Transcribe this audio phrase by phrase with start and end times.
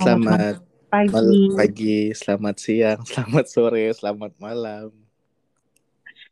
[0.00, 1.12] Selamat pagi.
[1.12, 4.90] mal- pagi, selamat siang, selamat sore, selamat malam.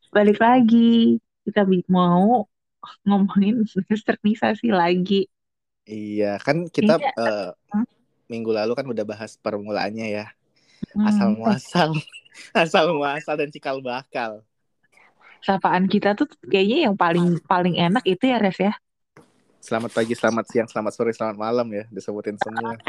[0.09, 1.21] Balik lagi.
[1.45, 2.49] Kita mau
[3.05, 5.29] ngomongin westernisasi lagi.
[5.85, 7.55] Iya, kan kita Iya.
[7.55, 7.85] Hah?
[8.29, 10.27] minggu lalu kan udah bahas permulaannya ya.
[10.95, 11.91] Hmm, Asal muasal,
[12.67, 14.48] asal muasal dan cikal bakal.
[15.41, 18.73] Sapaan kita tuh kayaknya yang paling paling enak itu ya Res ya.
[19.59, 22.75] Selamat pagi, selamat siang, selamat sore, selamat malam ya, disebutin semua.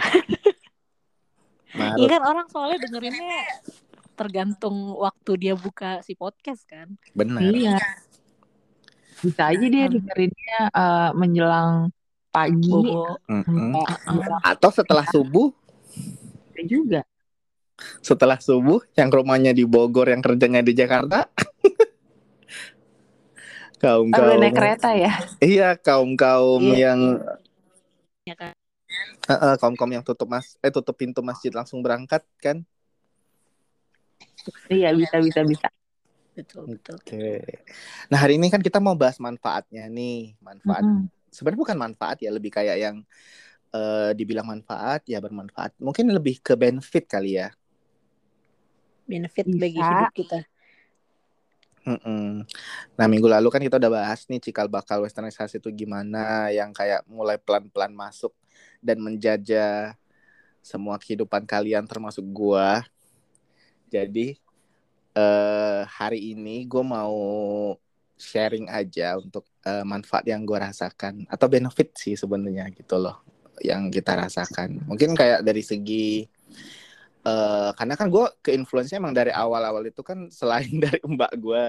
[1.69, 3.45] Nah, Iya kan orang soalnya dengerinnya
[4.15, 6.97] tergantung waktu dia buka si podcast kan.
[7.13, 7.45] benar.
[7.45, 7.77] Iya.
[9.21, 9.93] Bisa aja dia Hmm.
[9.93, 11.93] dengerinnya eh, menjelang
[12.29, 15.53] pagi eh, menjelang Atau setelah subuh,
[16.49, 17.01] sore juga.
[18.01, 21.29] setelah subuh yang rumahnya di Bogor, yang kerjanya di Jakarta.
[23.79, 25.11] kaum Oh, kaum naik kereta ya.
[25.39, 26.91] iya kaum kaum Iya.
[26.91, 26.99] yang
[28.27, 28.53] Ya kan?
[29.57, 32.61] kaum kaum yang tutup mas eh tutup pintu masjid langsung berangkat kan
[34.69, 35.67] Iya bisa bisa bisa.
[36.33, 36.95] Betul, betul.
[36.95, 37.43] Oke.
[38.07, 40.39] Nah hari ini kan kita mau bahas manfaatnya nih.
[40.39, 40.87] Manfaat.
[40.87, 41.11] Mm-mm.
[41.29, 42.95] Sebenarnya bukan manfaat ya, lebih kayak yang
[43.75, 45.75] eh, dibilang manfaat ya bermanfaat.
[45.83, 47.51] Mungkin lebih ke benefit kali ya.
[49.03, 49.59] Benefit Bisa.
[49.59, 50.39] bagi hidup kita.
[51.87, 52.43] Mm-mm.
[52.99, 57.07] Nah minggu lalu kan kita udah bahas nih cikal bakal westernisasi itu gimana, yang kayak
[57.07, 58.35] mulai pelan-pelan masuk
[58.83, 59.95] dan menjajah
[60.59, 62.83] semua kehidupan kalian termasuk gua.
[63.89, 64.37] Jadi
[65.17, 67.17] eh hari ini gue mau
[68.19, 73.23] sharing aja untuk eh, manfaat yang gue rasakan atau benefit sih sebenarnya gitu loh
[73.63, 74.83] yang kita rasakan.
[74.85, 76.27] Mungkin kayak dari segi
[77.29, 81.65] eh karena kan gue ke influence emang dari awal-awal itu kan selain dari mbak gue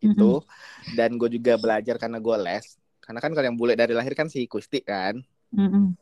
[0.00, 0.32] itu
[0.96, 2.76] dan gue juga belajar karena gue les.
[3.04, 5.20] Karena kan kalau yang bule dari lahir kan si Kusti kan,
[5.60, 5.92] Mm-mm.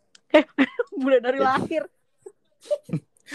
[1.03, 1.83] Mulai dari lahir.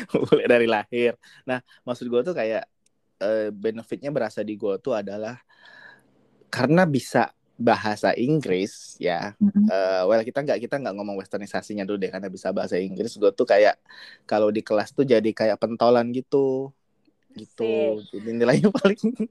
[0.24, 1.14] bule dari lahir.
[1.44, 2.64] Nah maksud gue tuh kayak
[3.22, 5.36] eh, benefitnya berasa di gue tuh adalah
[6.48, 9.66] karena bisa bahasa Inggris ya Mm-mm.
[9.68, 13.20] Eh, well kita nggak kita nggak ngomong westernisasinya dulu deh karena bisa bahasa Inggris.
[13.20, 13.76] Gue tuh kayak
[14.24, 16.72] kalau di kelas tuh jadi kayak pentolan gitu.
[17.36, 19.28] Gitu jadi nilainya paling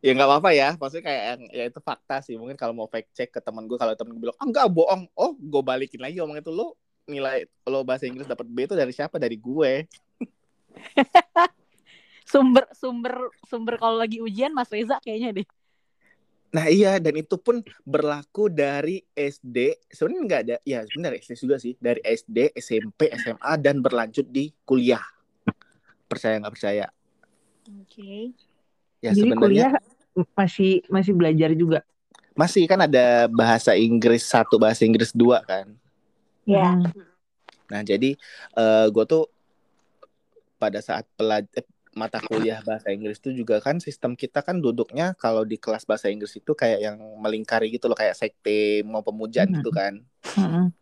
[0.00, 2.34] ya nggak apa-apa ya maksudnya kayak yang ya itu fakta sih.
[2.40, 5.02] Mungkin kalau mau fact check ke teman gue kalau temen gue bilang ah nggak bohong.
[5.18, 6.78] Oh gue balikin lagi omong itu lo
[7.10, 9.20] nilai lo bahasa Inggris dapat B itu dari siapa?
[9.20, 9.84] Dari gue
[12.30, 15.46] Sumber sumber sumber kalau lagi ujian Mas Reza kayaknya deh.
[16.50, 21.56] Nah iya dan itu pun berlaku dari SD sebenarnya nggak ada ya sebenarnya SD juga
[21.56, 25.02] sih dari SD SMP SMA dan berlanjut di kuliah
[26.04, 26.86] percaya nggak percaya
[27.80, 28.34] Oke.
[28.98, 29.72] ya Jadi sebenarnya kuliah
[30.34, 31.86] masih masih belajar juga.
[32.34, 35.70] masih kan ada bahasa Inggris satu bahasa Inggris dua kan
[36.42, 36.74] Ya.
[36.74, 37.06] Mm.
[37.70, 38.18] nah jadi
[38.52, 39.30] eh gue tuh
[40.58, 41.62] pada saat pelaj eh,
[41.96, 46.06] mata kuliah bahasa Inggris itu juga kan sistem kita kan duduknya kalau di kelas bahasa
[46.12, 49.56] Inggris itu kayak yang melingkari gitu loh kayak sekte mau pemujaan Hmm.
[49.56, 50.00] gitu kan
[50.38, 50.72] Mm-mm.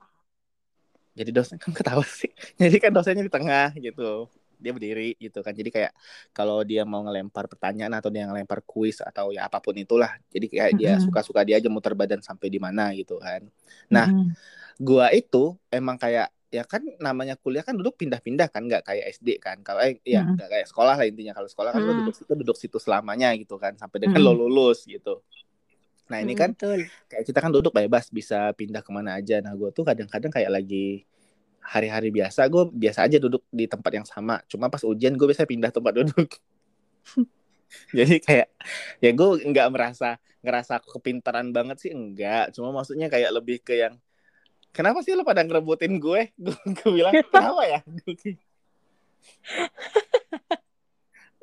[1.19, 2.31] jadi dosen kan ketawa sih
[2.61, 5.93] jadi kan dosennya di tengah gitu dia berdiri gitu kan jadi kayak
[6.35, 10.47] kalau dia mau ngelempar pertanyaan atau dia ngelempar kuis atau ya apa pun itulah jadi
[10.51, 10.99] kayak dia Mm-mm.
[10.99, 13.47] suka-suka dia aja muter badan sampai di mana gitu kan
[13.89, 14.37] Nah, Mm-mm.
[14.81, 19.37] gua itu emang kayak ya kan namanya kuliah kan duduk pindah-pindah kan nggak kayak SD
[19.37, 20.37] kan kalau eh ya Mm-mm.
[20.37, 21.99] nggak kayak sekolah lah intinya kalau sekolah kan lo Mm.
[22.01, 24.27] duduk situ duduk situ selamanya gitu kan sampai dengan Mm.
[24.27, 25.21] lo lulus gitu
[26.09, 26.81] nah ini Hmm, kan betul.
[27.13, 30.49] kayak kita kan duduk bebas bisa pindah ke mana aja nah gue tuh kadang-kadang kayak
[30.57, 31.05] lagi
[31.61, 35.45] hari-hari biasa gue biasa aja duduk di tempat yang sama cuma pas ujian gue biasa
[35.45, 36.31] pindah tempat duduk
[37.97, 38.49] jadi kayak
[39.05, 43.95] ya gue nggak merasa ngerasa kepintaran banget sih enggak cuma maksudnya kayak lebih ke yang
[44.73, 46.33] kenapa sih lo pada ngerebutin gue?
[46.45, 47.81] Gue, gue bilang kenapa ya?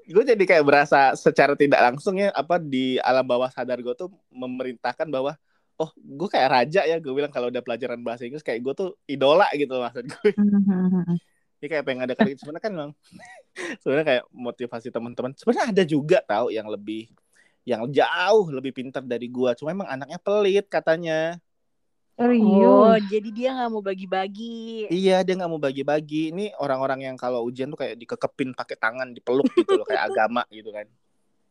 [0.06, 4.14] Gue jadi kayak berasa secara tidak langsung ya apa di alam bawah sadar gue tuh
[4.30, 5.34] memerintahkan bahwa
[5.82, 7.02] oh gue kayak raja ya.
[7.02, 11.18] Gue bilang kalau udah pelajaran bahasa Inggris kayak gue tuh idola gitu maksud gue Mm-mm.
[11.58, 12.92] ini kayak pengen ada kali sebenarnya kan memang
[13.82, 17.10] sebenarnya kayak motivasi teman-teman sebenarnya ada juga tahu yang lebih
[17.66, 21.42] yang jauh lebih pintar dari gua cuma emang anaknya pelit katanya
[22.16, 23.12] Oh, Serius.
[23.12, 24.88] jadi dia nggak mau bagi-bagi.
[24.88, 29.12] iya dia nggak mau bagi-bagi ini orang-orang yang kalau ujian tuh kayak dikekepin pakai tangan
[29.12, 30.88] dipeluk gitu loh kayak agama gitu kan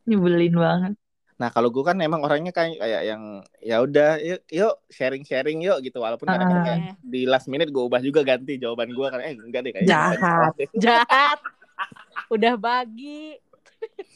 [0.05, 0.93] Nyebelin banget.
[1.35, 3.21] nah kalau gua kan emang orangnya kayak kayak yang
[3.59, 6.65] ya udah yuk, yuk sharing sharing yuk gitu walaupun kadang-kadang Ah.
[6.65, 9.91] kayak di last minute gue ubah juga ganti jawaban gua karena eh enggak deh kayaknya
[9.91, 10.53] Jahat.
[10.83, 11.39] Jahat.
[12.31, 13.37] Udah bagi.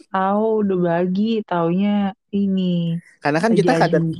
[0.09, 4.17] Tahu udah bagi, taunya ini Karena kan kita kadang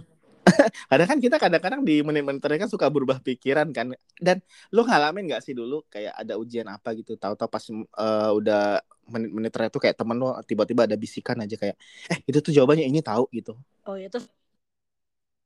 [0.92, 3.94] kadang kan kita kadang-kadang di menit-menit kan suka berubah pikiran kan.
[4.18, 4.42] Dan
[4.74, 9.52] lu ngalamin nggak sih dulu kayak ada ujian apa gitu, tahu-tahu pas eh, udah menit-menit
[9.52, 11.76] terakhir tuh kayak temen lu tiba-tiba ada bisikan aja kayak
[12.14, 13.58] eh itu tuh jawabannya ini tahu gitu.
[13.90, 14.30] Oh ya terus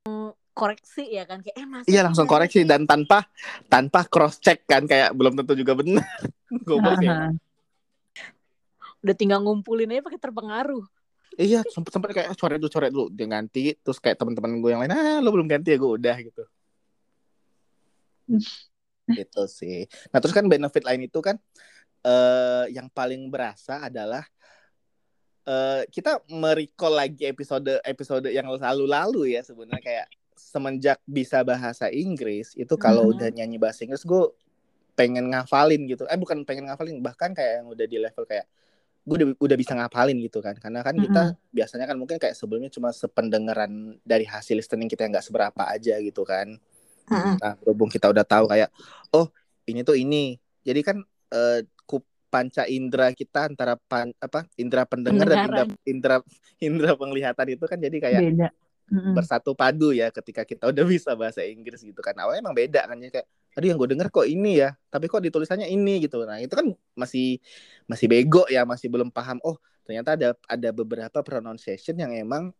[0.04, 2.68] mm, koreksi ya kan kayak eh masa Iya langsung koreksi sih?
[2.68, 3.26] dan tanpa
[3.72, 6.04] tanpa cross check kan kayak belum tentu juga benar.
[6.68, 7.32] Goblok ya.
[9.04, 10.84] Udah tinggal ngumpulin aja pakai terpengaruh.
[11.34, 14.70] Iya, sempet sempet kayak "Eh, coret dulu, coret dulu, dia ganti, terus kayak teman-teman gue
[14.70, 16.44] yang lain, ah lo belum ganti ya gue udah gitu.
[19.18, 19.84] Gitu sih.
[20.10, 21.36] Nah terus kan benefit lain itu kan
[22.04, 24.24] eh yang paling berasa adalah
[25.44, 32.56] eh kita merecall lagi episode episode yang lalu-lalu ya sebenarnya kayak semenjak bisa bahasa Inggris
[32.56, 33.12] itu kalau Mhm.
[33.12, 34.24] udah nyanyi bahasa Inggris gue
[34.94, 36.06] pengen ngafalin gitu.
[36.08, 38.46] Eh bukan pengen ngafalin, bahkan kayak yang udah di level kayak
[39.04, 40.56] gue udah, udah bisa ngapalin gitu kan.
[40.56, 41.22] Karena kan kita
[41.52, 46.00] biasanya kan mungkin kayak sebelumnya cuma sependengaran dari hasil listening kita yang nggak seberapa aja
[46.00, 46.56] gitu kan.
[47.36, 48.72] Nah berhubung kita udah tahu kayak
[49.12, 49.28] oh
[49.68, 50.40] ini tuh ini.
[50.64, 50.96] Jadi kan
[51.30, 52.00] eh, ku
[52.32, 55.68] panca indera kita antara pan, apa indera pendengar dan indera, Pendengaran.
[55.86, 56.16] indera
[56.58, 58.48] indera penglihatan itu kan jadi kayak Beda.
[58.84, 59.16] Mm-mm.
[59.16, 63.00] bersatu padu ya ketika kita udah bisa bahasa Inggris gitu kan awalnya emang beda kan
[63.00, 66.36] jadi kayak aduh yang gue denger kok ini ya tapi kok ditulisannya ini gitu nah
[66.36, 67.40] itu kan masih
[67.88, 69.56] masih bego ya masih belum paham oh
[69.88, 72.52] ternyata ada ada beberapa pronunciation yang emang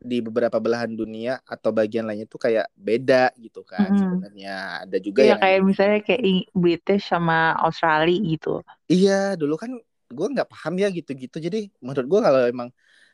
[0.00, 4.00] di beberapa belahan dunia atau bagian lainnya tuh kayak beda gitu kan Mm-mm.
[4.00, 4.54] sebenarnya
[4.88, 6.24] ada juga Iya yang kayak misalnya kayak
[6.56, 8.64] British sama Australia gitu.
[8.88, 9.76] Iya, dulu kan
[10.10, 11.36] gue nggak paham ya gitu-gitu.
[11.36, 12.68] Jadi menurut gue kalau emang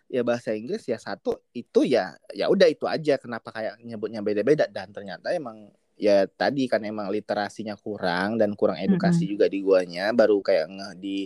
[0.07, 3.19] ya bahasa Inggris ya satu itu ya ya udah itu aja.
[3.19, 8.79] Kenapa kayak nyebutnya beda-beda dan ternyata emang ya tadi kan emang literasinya kurang dan kurang
[8.79, 10.15] edukasi juga di guanya.
[10.15, 11.19] Baru kayak nge di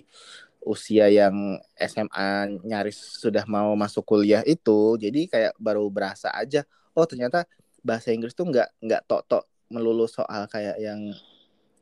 [0.60, 4.96] usia yang SMA nyaris sudah mau masuk kuliah itu.
[5.00, 6.64] Jadi kayak baru berasa aja.
[6.92, 7.44] Oh ternyata
[7.80, 11.14] bahasa Inggris tuh nggak nggak tok-tok melulu soal kayak yang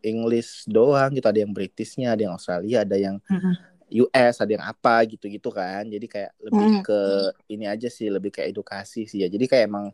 [0.02, 3.77] English doang gitu ada yang Britishnya ada yang Australia ada yang Mm-mm.
[3.90, 5.88] US ada yang apa gitu-gitu kan.
[5.88, 6.82] Jadi kayak lebih Mm.
[6.84, 7.00] ke
[7.48, 9.28] ini aja sih lebih ke edukasi sih ya.
[9.32, 9.86] Jadi kayak emang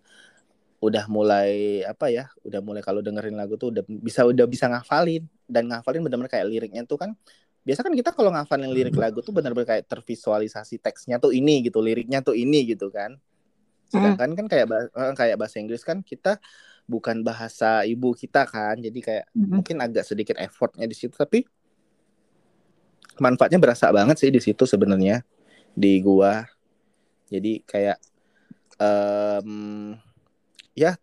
[0.85, 5.25] udah mulai apa ya udah mulai kalau dengerin lagu tuh udah bisa udah bisa ngafalin.
[5.49, 7.13] Dan ngafalin benar-benar kayak liriknya tuh kan
[7.65, 11.81] biasa kan kita kalau ngafalin lirik lagu tuh benar-benar kayak tervisualisasi teksnya tuh ini gitu
[11.81, 13.17] liriknya tuh ini gitu kan.
[13.89, 16.37] Sedangkan kan kayak eh, kayak bahasa Inggris kan kita
[16.85, 18.77] bukan bahasa ibu kita kan.
[18.77, 19.65] Jadi kayak Mm-mm.
[19.65, 21.49] mungkin agak sedikit effortnya di situ tapi
[23.19, 25.23] manfaatnya berasa banget sih di situ sebenarnya
[25.75, 26.47] di gua
[27.31, 27.99] jadi kayak
[28.79, 29.95] em,
[30.75, 30.95] ya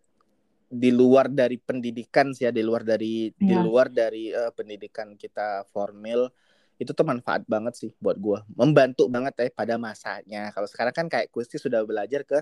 [0.72, 3.60] di luar dari pendidikan sih ya di luar dari di Iya.
[3.60, 6.32] luar dari eh, pendidikan kita formal
[6.80, 11.06] itu tuh manfaat banget sih buat gua membantu banget ya pada masanya kalau sekarang kan
[11.12, 12.40] kayak Kusti sudah belajar ke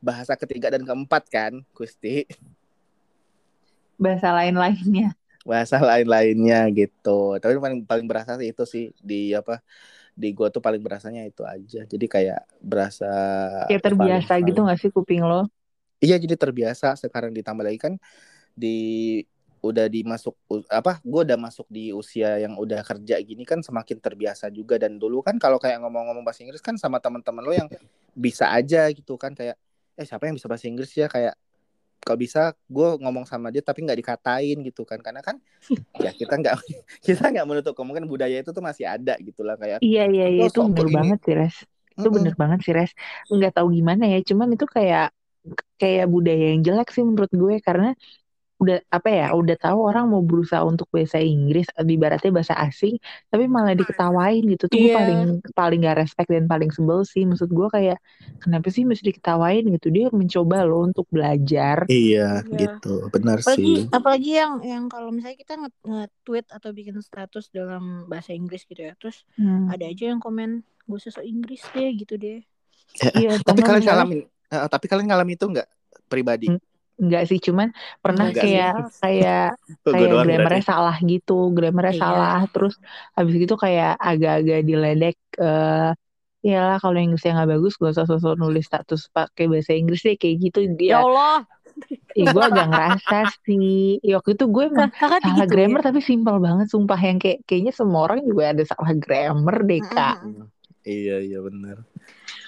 [0.00, 2.24] bahasa ketiga dan keempat kan Kusti
[3.96, 5.16] Bahasa lain-lainnya.
[5.50, 7.38] Bahasa lain-lainnya gitu.
[7.42, 9.62] Tapi paling paling berasa sih itu sih di apa
[10.16, 11.80] di gua tuh paling berasanya itu aja.
[11.92, 13.06] Jadi kayak berasa
[13.70, 15.46] Kayak terbiasa paling- gitu gak sih kuping lo?
[16.04, 17.94] Iya jadi terbiasa sekarang ditambah lagi kan
[18.52, 18.68] di
[19.64, 20.36] udah dimasuk
[20.70, 25.00] apa gue udah masuk di usia yang udah kerja gini kan semakin terbiasa juga dan
[25.00, 27.68] dulu kan kalau kayak ngomong-ngomong bahasa Inggris kan sama teman-teman lo yang
[28.14, 29.56] bisa aja gitu kan kayak
[29.98, 31.34] eh siapa yang bisa bahasa Inggris ya kayak
[32.06, 35.36] kalau bisa gue ngomong sama dia tapi nggak dikatain gitu kan karena kan
[36.04, 36.56] ya kita nggak
[37.06, 40.42] kita nggak menutup kemungkinan budaya itu tuh masih ada gitu lah kayak Iya iya iya
[40.48, 40.96] itu bener ini.
[40.98, 41.56] banget sih Res.
[41.98, 42.90] Itu "Mm-mm." bener banget sih Res.
[43.34, 45.04] Nggak tahu gimana ya, cuman itu kayak
[45.80, 47.86] kayak budaya yang jelek sih menurut gue karena
[48.56, 52.96] udah apa ya udah tahu orang mau berusaha untuk bahasa Inggris ibaratnya bahasa asing
[53.28, 54.64] tapi malah diketawain gitu.
[54.66, 54.94] Tuh Iya.
[54.96, 55.20] paling
[55.52, 57.22] paling gak respect dan paling sebel sih.
[57.22, 58.00] Maksud gue kayak
[58.38, 59.92] kenapa sih mesti diketawain gitu?
[59.92, 61.84] Dia mencoba loh untuk belajar.
[61.86, 62.80] Iya Iya.
[62.80, 63.12] gitu.
[63.12, 63.76] Benar apalagi sih.
[63.92, 68.80] apalagi yang yang kalau misalnya kita nge- nge-tweet atau bikin status dalam bahasa Inggris gitu
[68.80, 69.68] ya terus Hmm.
[69.68, 72.40] ada aja yang komen gue sosok Inggris deh gitu deh.
[73.12, 75.68] Iya, tapi atau kalian ngalamin eh, tapi kalian ngalamin itu nggak
[76.06, 76.48] pribadi?
[76.48, 76.60] Hmm.
[77.02, 77.68] Enggak sih, cuman
[78.04, 78.62] pernah Enggak sih.
[78.62, 78.70] kayak
[79.02, 79.38] kayak
[79.92, 82.04] Gue kayak doang grammarnya salah gitu, grammarnya Iya.
[82.04, 82.74] salah, terus
[83.16, 85.86] habis gitu kayak agak-agak diledek eh
[86.48, 90.16] ya lah kalau Inggrisnya nggak bagus gak usah sosok nulis status pakai bahasa Inggris deh
[90.22, 90.98] kayak gitu ya dia.
[91.02, 91.46] Allah
[92.18, 93.66] Ih, gue agak ngerasa sih.
[94.06, 95.52] Ya, waktu itu gue emang kakak salah digituin.
[95.52, 99.80] grammar tapi simpel banget sumpah yang kayak kayaknya semua orang juga ada salah grammar deh
[99.92, 100.14] kak.
[100.22, 100.50] Mm-mm.
[100.94, 101.76] iya iya benar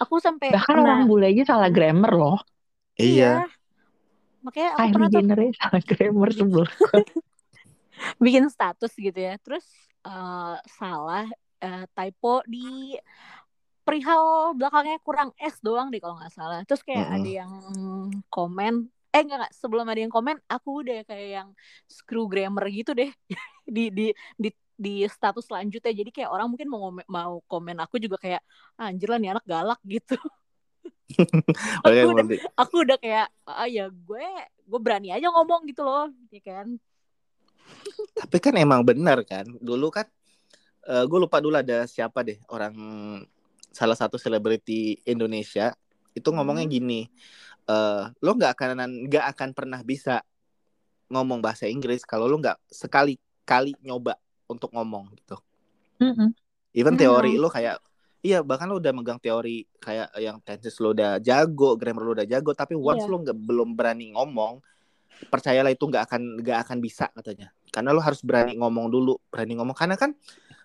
[0.03, 2.37] aku sampai Bahkan pernah orang bule aja salah grammar loh.
[3.03, 3.43] iya
[4.45, 6.65] makanya aku Kylie pernah tuh Jenner salah grammar sebel.
[8.25, 9.65] bikin status gitu ya terus
[10.07, 11.25] eh, salah
[11.65, 12.59] eh, typo di
[13.87, 16.59] perihal belakangnya kurang S doang deh kalau nggak salah.
[16.69, 17.17] Terus kayak Mm-mm.
[17.17, 17.53] ada yang
[18.29, 18.73] komen,
[19.15, 21.49] eh enggak, enggak sebelum ada yang komen, aku udah kayak yang
[21.89, 23.11] screw grammar gitu deh
[23.77, 24.05] di di
[24.43, 24.49] di
[24.85, 25.93] di status selanjutnya.
[26.01, 28.43] Jadi kayak orang mungkin mau mau komen aku juga kayak
[28.79, 30.15] "Ah, anjir lah nih anak galak gitu.
[31.89, 34.27] Aku udah aku udah kayak ah ya gue
[34.69, 36.77] gue berani aja ngomong gitu loh, ya kan?
[38.19, 39.49] Tapi kan emang benar kan.
[39.59, 40.07] Dulu kan
[40.89, 42.73] eh gue lupa dulu ada siapa deh orang
[43.73, 45.77] salah satu selebriti Indonesia
[46.17, 46.75] itu ngomongnya Hmm.
[46.75, 47.01] gini.
[47.69, 48.69] eh lo nggak akan
[49.09, 50.25] nggak akan pernah bisa
[51.13, 54.17] ngomong bahasa Inggris kalau lo nggak sekali kali nyoba
[54.49, 55.37] untuk ngomong gitu.
[56.73, 57.01] Even Hmm.
[57.01, 57.77] teori lo kayak
[58.23, 62.27] iya bahkan lo udah megang teori kayak yang tenses lo udah jago, grammar lo udah
[62.27, 63.11] jago, tapi once Iya.
[63.11, 64.59] lo nggak belum berani ngomong,
[65.31, 67.51] percayalah itu nggak akan nggak akan bisa katanya.
[67.69, 70.15] Karena lo harus berani ngomong dulu, berani ngomong karena kan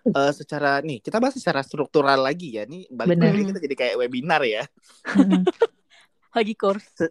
[0.18, 2.66] eh, secara nih kita bahas secara struktural lagi ya.
[2.66, 4.66] Nih balik lagi kita jadi kayak webinar ya.
[6.34, 7.06] Lagi course.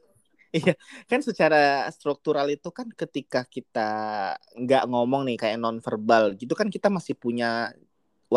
[1.08, 3.90] Kan secara struktural itu kan ketika kita
[4.54, 7.72] nggak ngomong nih kayak non verbal gitu kan kita masih punya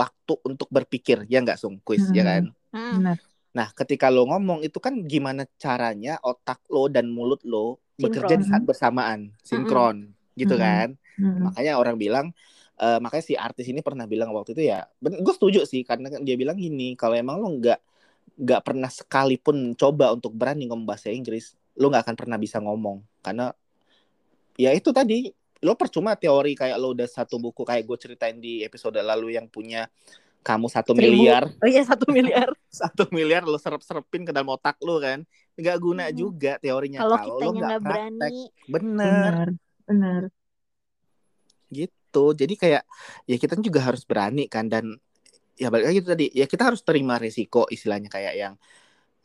[0.01, 2.29] waktu untuk berpikir ya nggak sung quiz ya Hmm.
[2.31, 2.45] kan.
[2.73, 2.93] Hmm.
[2.93, 3.19] Benar.
[3.57, 8.45] Nah, ketika lo ngomong itu kan gimana caranya otak lo dan mulut lo bekerja di
[8.45, 8.51] Sinkron.
[8.51, 10.61] saat bersamaan, sinkron, gitu Mm-mm.
[10.61, 10.93] kan?
[11.21, 11.47] Mm-mm.
[11.47, 12.27] Makanya orang bilang,
[12.81, 16.21] eh, makanya si artis ini pernah bilang waktu itu ya, gue setuju sih karena kan
[16.29, 17.79] dia bilang gini, kalau emang lo nggak
[18.37, 23.01] nggak pernah sekalipun coba untuk berani ngomong bahasa Inggris, lo nggak akan pernah bisa ngomong
[23.25, 23.53] karena
[24.57, 28.61] ya itu tadi lo percuma teori kayak lo udah satu buku kayak gue ceritain di
[28.61, 29.89] episode lalu yang punya
[30.43, 32.53] kamu satu miliar Oh iya satu miliar.
[32.71, 35.25] satu miliar lo serap-serapin ke dalam otak lo kan
[35.57, 36.17] nggak guna Hmm.
[36.17, 39.49] juga teorinya Kalau lo nggak praktek berani, bener Benar.
[39.87, 40.23] Benar.
[41.67, 42.83] gitu jadi kayak
[43.27, 44.95] ya kita juga harus berani kan dan
[45.57, 48.55] ya balik lagi itu tadi ya kita harus terima resiko istilahnya kayak yang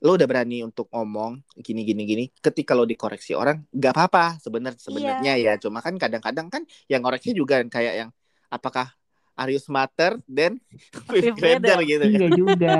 [0.01, 4.81] lo udah berani untuk ngomong gini gini gini ketika lo dikoreksi orang nggak apa-apa sebenarnya
[4.81, 8.09] sebenarnya ya cuma kan kadang-kadang kan yang koreksi juga kayak yang
[8.49, 8.89] apakah
[9.41, 10.59] are you smarter than
[11.09, 11.81] fifth grader.
[11.81, 12.75] gitu kan Iya juga.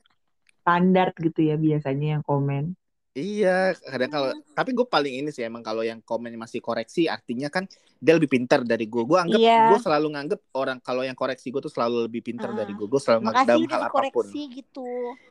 [0.60, 2.74] Standar gitu ya biasanya yang komen.
[3.10, 7.50] Iya, kadang kalau tapi gue paling ini sih emang kalau yang komen masih koreksi artinya
[7.50, 7.66] kan
[7.98, 9.02] dia lebih pintar dari gue.
[9.02, 9.66] Gue anggap Iya.
[9.66, 12.56] gue selalu nganggap orang kalau yang koreksi gue tuh selalu lebih pintar Ah.
[12.56, 12.86] dari gue.
[12.86, 14.26] Gue selalu nganggap dalam hal apa pun.
[14.30, 14.86] gitu.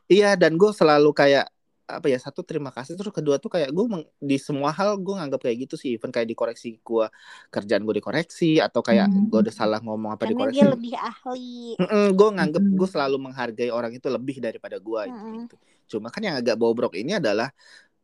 [0.06, 1.48] Iya, dan gue selalu kayak
[1.90, 5.10] apa ya satu terima kasih terus kedua tuh kayak gue meng- di semua hal gue
[5.10, 7.06] nganggap kayak gitu sih even kayak dikoreksi gue
[7.50, 9.26] kerjaan gue dikoreksi atau kayak Hmm.
[9.26, 11.74] gue udah salah ngomong apa Karena dikoreksi dia lebih ahli.
[12.14, 12.78] gue nganggep Mm-mm.
[12.78, 15.34] gue selalu menghargai orang itu lebih daripada gue Mm-mm.
[15.42, 15.56] gitu.
[15.92, 17.48] Cuma kan yang agak bobrok ini adalah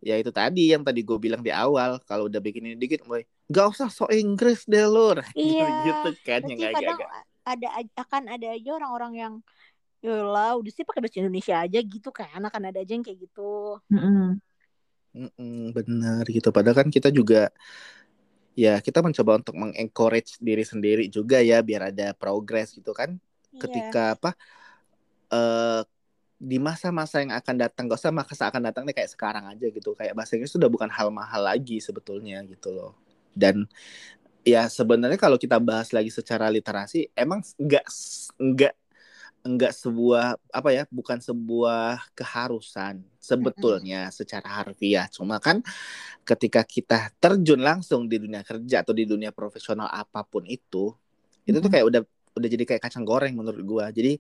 [0.03, 3.25] ya itu tadi yang tadi gue bilang di awal kalau udah bikin ini dikit mulai
[3.49, 5.65] gak usah so Inggris deh lur Iya.
[5.89, 7.09] gitu kan yang kadang agak-agak
[7.47, 7.69] ada
[8.03, 9.35] akan ada aja orang-orang yang
[10.05, 12.39] Yolah, udah sih pakai bahasa Indonesia aja gitu kan.
[12.39, 13.81] Akan ada aja yang kayak gitu.
[13.91, 14.39] Mm-mm.
[15.17, 17.49] Mm-mm, bener gitu padahal kan kita juga
[18.57, 23.17] ya kita mencoba untuk mengencourage diri sendiri juga ya biar ada progres gitu kan
[23.57, 23.61] Iya.
[23.63, 24.31] ketika apa
[25.33, 25.81] eh
[26.37, 29.97] di masa-masa yang akan datang gak usah masa akan datang nih kayak sekarang aja gitu.
[29.97, 32.93] Kayak bahasa Inggris sudah bukan hal mahal lagi sebetulnya gitu loh.
[33.33, 33.65] Dan
[34.47, 37.87] ya sebenarnya kalau kita bahas lagi secara literasi emang nggak
[38.39, 38.75] nggak
[39.47, 45.07] nggak sebuah apa ya bukan sebuah keharusan sebetulnya secara harfiah.
[45.09, 45.63] Cuma kan
[46.27, 50.91] ketika kita terjun langsung di dunia kerja atau di dunia profesional apa pun itu
[51.47, 52.03] itu tuh kayak udah
[52.37, 53.87] udah jadi kayak kacang goreng menurut gua.
[53.95, 54.19] Jadi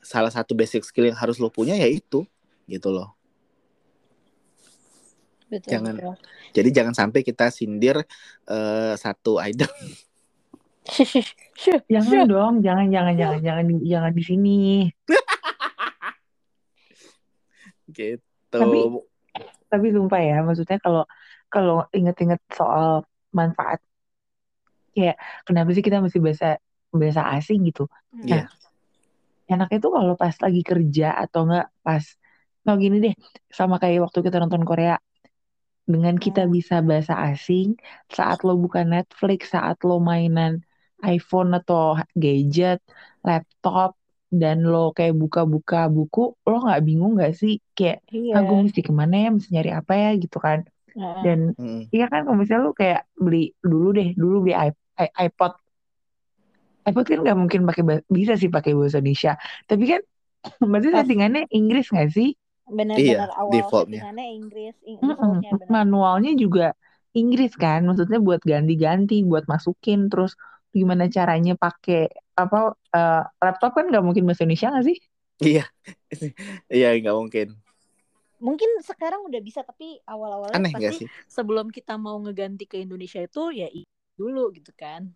[0.00, 2.22] salah satu basic skill yang harus lo punya yaitu
[2.66, 3.14] gitu loh
[5.48, 5.96] Betul, Jangan.
[5.96, 6.14] betul.
[6.52, 8.04] jadi jangan sampai kita sindir
[8.44, 9.72] eh, satu idol
[11.58, 14.60] Syuh, Jangan dong, jangan jangan jangan jangan di, jangan di sini.
[17.92, 19.04] gitu Tapi-
[19.68, 21.04] Tapi sumpah ya, maksudnya kalau
[21.52, 23.04] kalau inget-inget soal
[23.36, 23.84] manfaat
[24.96, 26.56] kayak kenapa sih kita mesti bahasa
[26.88, 27.84] bahasa asing gitu.
[28.24, 28.48] Iya.
[29.52, 32.04] Enaknya tuh kalau pas lagi kerja atau enggak pas
[32.62, 33.14] kalau gini deh,
[33.58, 34.94] sama kayak waktu kita nonton Korea.
[35.92, 36.52] Dengan kita Hmm.
[36.56, 37.66] bisa bahasa asing,
[38.16, 40.52] saat lo buka Netflix, saat lo mainan
[41.14, 42.78] iPhone atau gadget,
[43.28, 43.90] laptop,
[44.40, 47.52] dan lo kayak buka-buka buku, lo nggak bingung nggak sih?
[47.76, 48.36] Kayak, Iya.
[48.36, 50.58] ah gue mesti ke mana ya, mesti nyari apa ya gitu kan.
[51.24, 51.90] Dan Mm-mm.
[51.94, 53.38] iya kan kalau misalnya lo kayak beli
[53.70, 54.54] dulu deh, dulu beli
[55.24, 55.52] iPod.
[56.88, 57.82] iPod kan nggak mungkin pakai
[58.18, 59.32] bisa sih pakai bahasa Indonesia.
[59.70, 60.00] Tapi kan
[60.70, 62.28] berarti settingannya Inggris nggak sih?
[62.78, 64.02] Benar-benar Iya, awal defaultnya.
[64.06, 65.06] settingannya Inggris, Ing- Mm-mm.
[65.10, 65.74] defaultnya benar.
[65.74, 66.62] Manualnya juga
[67.18, 70.32] Inggris kan, maksudnya buat ganti-ganti, buat masukin, terus
[70.76, 71.98] gimana caranya pakai
[72.42, 72.56] apa
[72.96, 74.98] eh, laptop kan nggak mungkin bahasa Indonesia nggak sih?
[75.46, 75.62] Iya,
[76.74, 77.46] iya nggak mungkin.
[78.38, 81.08] Mungkin sekarang udah bisa tapi awal-awalnya Aneh nggak pasti sih?
[81.26, 83.66] sebelum kita mau ngeganti ke Indonesia itu ya
[84.18, 85.10] dulu gitu kan.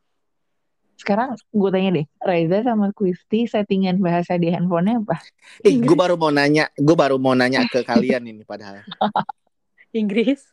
[1.03, 5.19] Sekarang gue tanya deh, Reza sama Kristi settingan bahasa di handphonenya apa?
[5.67, 8.87] Ih, gue baru mau nanya, gue baru mau nanya ke kalian ini padahal.
[9.91, 10.47] Inggris.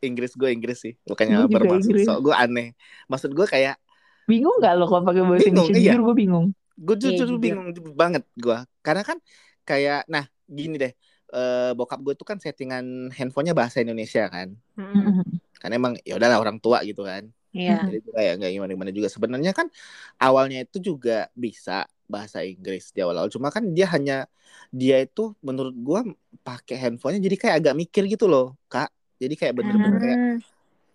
[0.00, 2.06] Inggris gue Inggris sih, bukannya Gue bermaksud Inggris.
[2.08, 2.72] so gue aneh.
[3.06, 3.76] Maksud gue kayak
[4.24, 5.78] Bingung nggak lo kalau pakai bahasa Bingung, Indonesia?
[5.78, 5.92] iya.
[5.94, 6.46] Jujur gue bingung.
[6.72, 7.38] gue Iya, jujur jujur.
[7.38, 9.18] bingung banget gue karena kan
[9.62, 10.92] kayak nah gini deh
[11.30, 15.20] eh, bokap gue tuh kan settingan handphonenya bahasa Indonesia kan Mm-mm.
[15.60, 17.84] karena emang ya udahlah orang tua gitu kan Iya.
[17.84, 19.68] jadi kayak nggak gimana gimana juga sebenarnya kan
[20.16, 24.24] awalnya itu juga bisa bahasa Inggris di awal-awal cuma kan dia hanya
[24.72, 26.00] dia itu menurut gue
[26.40, 28.88] pakai handphonenya jadi kayak agak mikir gitu loh kak
[29.20, 30.38] jadi kayak bener-bener kayak Hmm.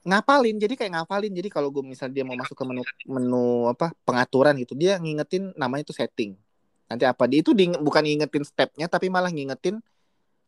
[0.07, 3.91] ngapalin jadi kayak ngapalin jadi kalau gue misal dia mau masuk ke menu menu apa
[4.07, 6.31] pengaturan gitu dia ngingetin namanya itu setting
[6.87, 9.83] nanti apa dia itu di, bukan ngingetin stepnya tapi malah ngingetin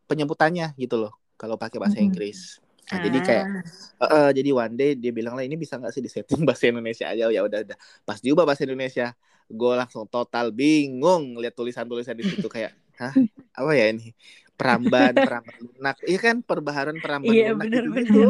[0.07, 2.07] penyebutannya gitu loh kalau pakai bahasa Mhm.
[2.07, 3.62] Inggris nah, jadi kayak Ah.
[4.03, 7.05] eh, eh, jadi one day dia bilang lah ini bisa nggak sih disetting bahasa Indonesia
[7.12, 7.77] aja ya udah udah
[8.08, 9.13] pas diubah bahasa Indonesia
[9.50, 13.13] gue langsung total bingung lihat tulisan-tulisan di situ kayak hah
[13.60, 14.13] apa ya ini
[14.58, 18.29] peramban peramban lunak iya kan perbaharuan peramban Iya lunak benar gitu benar.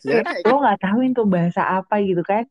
[0.00, 2.44] Sebenarnya Lo nggak tahu itu bahasa apa gitu kan?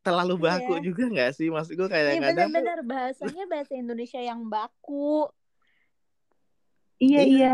[0.00, 0.86] terlalu baku Iya.
[0.88, 5.28] juga nggak sih maksud gue kayak Iya benar-benar bahasanya bahasa Indonesia yang baku.
[7.04, 7.46] Iya Iya.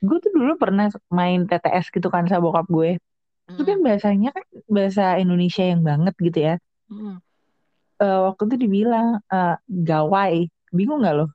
[0.00, 0.06] Iya.
[0.08, 2.90] Gue tuh dulu pernah main TTS gitu kan sama bokap gue.
[3.50, 6.54] Itu kan bahasanya kan bahasa Indonesia yang banget gitu ya.
[6.88, 7.20] Mm.
[8.00, 10.48] Eh, waktu itu dibilang eh, gawai.
[10.72, 11.26] Bingung nggak lo?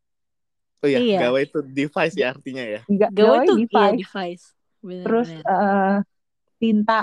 [0.81, 1.17] oh iya, Iya.
[1.29, 3.98] gawe itu device ya artinya ya Ga- Gawai tuh iya device.
[4.01, 4.45] device.
[4.86, 5.43] Benar, Terus benar.
[5.50, 5.95] eh,
[6.62, 7.00] tinta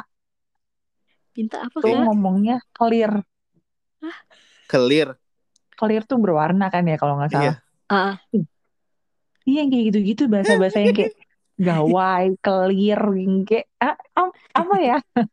[1.33, 3.25] Pinta apa tuh ngomongnya clear.
[4.69, 5.17] clear
[5.79, 7.45] Clear tuh berwarna kan ya kalau nggak salah.
[7.45, 7.53] iya
[7.93, 8.15] Ah,
[9.43, 11.13] Iya yang kayak gitu-gitu bahasa-bahasa yang kayak
[11.63, 13.97] gawai, clear, yang kayak ah,
[14.55, 14.99] apa ya?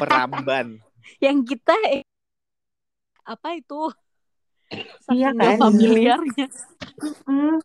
[0.00, 0.82] peramban
[1.22, 2.02] yang kita eh,
[3.24, 3.92] apa itu?
[5.08, 5.58] Iya Saking kan?
[5.60, 6.46] familiarnya.
[7.28, 7.60] Hmm,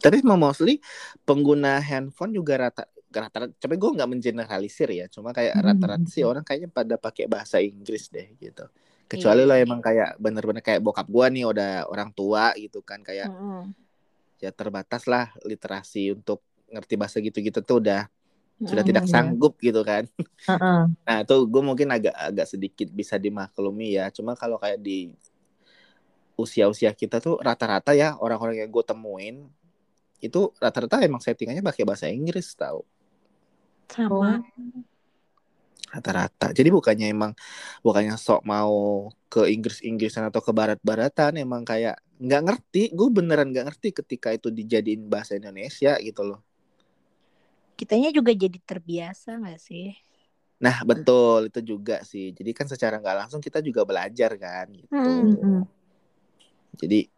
[0.00, 0.80] tapi mau mostly
[1.28, 5.66] pengguna handphone juga rata rata-rata tapi gue nggak mengeneralisir ya cuma kayak Hmm.
[5.66, 8.64] rata-rata sih orang kayaknya pada pakai bahasa Inggris deh gitu
[9.10, 9.48] kecuali Iya.
[9.50, 13.76] lo emang kayak bener-bener kayak bokap gue nih udah orang tua gitu kan kayak Mm-mm.
[14.44, 16.40] Ya terbatas lah literasi untuk
[16.72, 18.00] ngerti bahasa gitu-gitu tuh udah
[18.68, 18.88] sudah Mm-mm.
[18.88, 19.10] tidak iya.
[19.12, 20.04] sanggup gitu kan
[20.48, 20.86] heeh.
[21.06, 24.12] Nah, itu gue mungkin agak agak sedikit bisa dimaklumi ya.
[24.14, 25.10] Cuma kalau kayak di
[26.40, 29.36] usia-usia kita tuh rata-rata ya orang-orang yang gue temuin
[30.24, 32.84] itu rata-rata emang settingannya pakai bahasa Inggris tau
[33.88, 34.42] Sama.
[35.90, 36.54] Rata-rata.
[36.54, 37.32] Jadi bukannya emang
[37.82, 42.82] bukannya sok mau ke Inggris-Inggrisan atau ke barat-baratan emang kayak nggak ngerti.
[42.94, 46.40] Gue beneran nggak ngerti ketika itu dijadiin bahasa Indonesia gitu loh.
[47.74, 49.90] Kitanya juga jadi terbiasa nggak sih?
[50.60, 52.30] Nah betul itu juga sih.
[52.30, 54.92] Jadi kan secara nggak langsung kita juga belajar kan gitu.
[54.94, 55.34] Hmm.
[55.34, 55.60] Mm-mm.
[56.78, 57.10] Jadi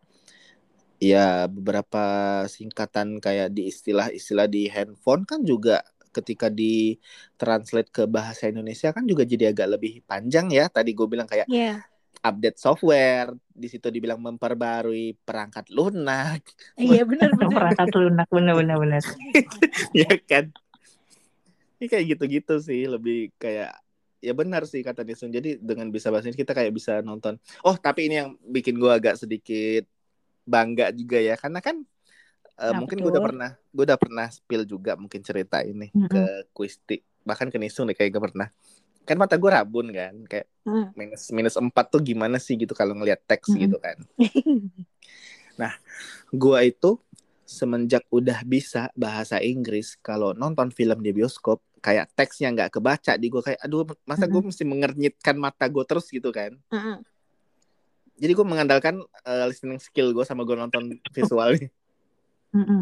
[1.03, 2.05] ya beberapa
[2.47, 7.01] singkatan kayak di istilah-istilah di handphone kan juga ketika di
[7.40, 10.68] translate ke bahasa Indonesia kan juga jadi agak lebih panjang ya.
[10.68, 11.81] Tadi gue bilang kayak Iya.
[12.22, 16.44] update software, di situ dibilang memperbarui perangkat lunak,
[16.79, 17.51] Iya benar-benar.
[17.59, 19.03] Perangkat lunak bener-bener bener.
[20.07, 20.55] ya kan?
[21.83, 23.75] Ini kayak gitu-gitu sih, lebih kayak
[24.22, 25.35] ya benar sih kata Nisun.
[25.35, 27.42] Jadi dengan bisa bahasa Inggris kita kayak bisa nonton.
[27.66, 29.83] Oh tapi ini yang bikin gue agak sedikit
[30.46, 31.83] bangga juga ya, karena kan
[32.59, 36.09] Apa mungkin gue udah pernah, gue udah pernah spill juga mungkin cerita ini Mm-mm.
[36.09, 38.49] ke Kuisti, bahkan ke Nisun deh kayak gue pernah.
[39.03, 40.95] Kan mata gue rabun kan, kayak Hmm.
[40.95, 43.67] minus minus empat tuh gimana sih gitu kalau ngelihat teks Mm-mm.
[43.67, 43.99] gitu kan.
[46.33, 46.97] Gua itu
[47.45, 53.29] semenjak udah bisa bahasa Inggris kalau nonton film di bioskop kayak teksnya nggak kebaca di
[53.29, 56.57] gua kayak aduh masa gue mesti mengernyitkan mata gue terus gitu kan
[58.17, 61.69] jadi gue mengandalkan eh, listening skill gue sama gue nonton visualnya
[62.53, 62.81] Mm-mm.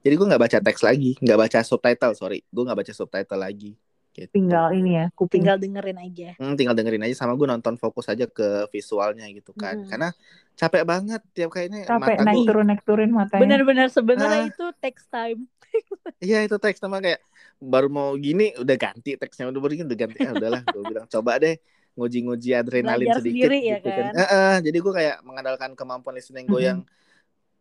[0.00, 3.72] jadi gue nggak baca teks lagi nggak baca subtitle sorry gue nggak baca subtitle lagi
[4.10, 4.26] gitu.
[4.34, 5.38] Tinggal ini ya, kuping.
[5.38, 6.34] Tinggal dengerin aja.
[6.34, 9.86] Hmm, tinggal dengerin aja sama gue nonton fokus aja ke visualnya gitu kan Hmm.
[9.86, 10.08] karena
[10.52, 13.40] capek banget tiap kayaknya Capek mata naik gue turun naik turun matanya.
[13.40, 13.94] Benar-benar Ah.
[13.94, 15.46] sebenarnya itu text time.
[16.20, 17.22] Iya itu teks sama kayak
[17.56, 21.38] baru mau gini udah ganti teksnya udah begini udah ganti ah udahlah gue bilang coba
[21.38, 21.54] deh
[21.94, 24.12] nguji-nguji adrenalin Belajar sedikit sendiri ya gitu kan?
[24.12, 26.66] Eh, eh, jadi gue kayak mengandalkan kemampuan listening gue Mhm.
[26.66, 26.78] yang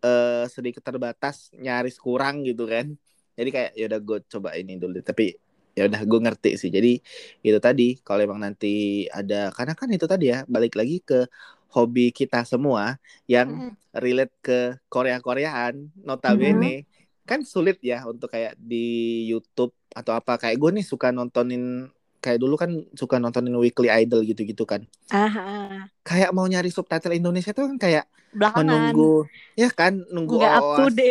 [0.03, 2.93] eh, sedikit terbatas nyaris kurang gitu kan.
[3.39, 5.31] Jadi kayak ya udah gue coba ini dulu tapi
[5.77, 6.69] ya udah gue ngerti sih.
[6.71, 6.99] Jadi
[7.39, 11.23] itu tadi kalau emang nanti ada karena kan itu tadi ya balik lagi ke
[11.71, 12.97] hobi kita semua
[13.29, 14.59] yang relate ke
[14.89, 16.89] Korea-Koreaan notabene
[17.29, 20.41] kan sulit ya untuk kayak di YouTube atau apa.
[20.41, 21.87] Kayak gue nih suka nontonin
[22.19, 25.79] kayak dulu kan suka nontonin Weekly Idol gitu-gitu kan Ah, ah.
[26.03, 29.25] kayak mau nyari subtitle Indonesia tuh kan kayak belakangan menunggu
[29.57, 31.09] ya kan nunggu Nggak oase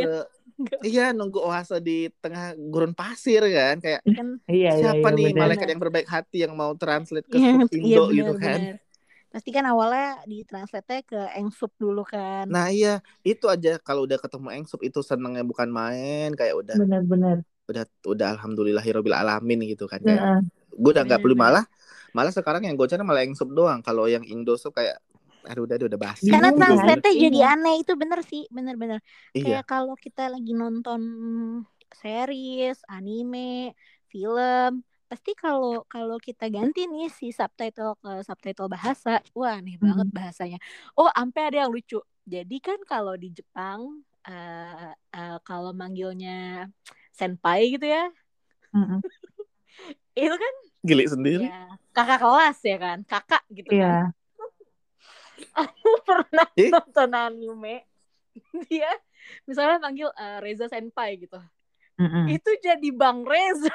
[0.90, 5.26] iya nunggu oase di tengah gurun pasir kan kayak kan Iya, iya, siapa iya, nih
[5.32, 5.40] bener.
[5.42, 8.76] malaikat yang berbaik hati yang mau translate ke Iya, sub iya Indo gitu kan benar.
[9.28, 12.48] Pasti kan awalnya ditranslate ke Engsup dulu kan.
[12.48, 17.44] nah iya itu aja kalau udah ketemu Engsup itu senengnya bukan main kayak udah Bener-bener.
[17.68, 20.40] udah udah alhamdulillahirobbil alamin gitu kan kayak Heeh.
[20.72, 21.64] Gue udah nggak perlu malah
[22.16, 25.00] malah sekarang yang gue cari malah Engsup doang kalau yang Indo sup kayak
[25.48, 27.20] aduh udah udah basi Karena Bingung translate Iya.
[27.24, 28.98] jadi aneh itu bener sih, bener-bener.
[29.38, 31.00] iya Kayak kalau kita lagi nonton
[32.02, 33.72] series, anime,
[34.12, 40.08] film, pasti kalau kalau kita ganti nih si subtitle ke subtitle bahasa, wah aneh banget
[40.08, 40.16] Mhm.
[40.18, 40.58] bahasanya.
[40.98, 41.96] Oh, sampai ada yang lucu.
[42.28, 43.80] Jadi kan kalau di Jepang
[44.28, 46.68] eh eh, kalau manggilnya
[47.16, 48.04] senpai gitu ya,
[48.76, 49.00] Mm-mm.
[50.18, 53.78] Itu kan gili sendiri ya kakak kelas ya kan, kakak gitu kan.
[53.78, 54.14] Iya.
[55.58, 56.70] Aku pernah Ih.
[56.70, 57.82] nonton anime
[58.70, 58.90] dia
[59.50, 61.42] misalnya panggil eh, Reza Senpai gitu
[61.98, 62.30] Mm-mm.
[62.30, 63.74] itu jadi Bang Reza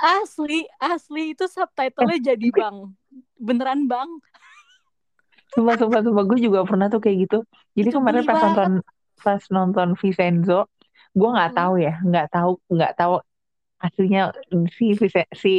[0.00, 2.96] asli asli itu subtitlenya jadi Bang
[3.36, 4.08] beneran Bang
[5.54, 6.26] Sumpah, sumpah, sumpah.
[6.26, 7.38] Gue juga pernah tuh kayak gitu.
[7.78, 8.42] Jadi Itu kemarin pas banget.
[8.42, 8.70] nonton
[9.22, 10.66] pas nonton Vincenzo,
[11.14, 11.58] gue nggak Hmm.
[11.58, 13.14] tahu ya, nggak tahu nggak tahu
[13.78, 14.22] aslinya
[14.70, 15.52] si si, si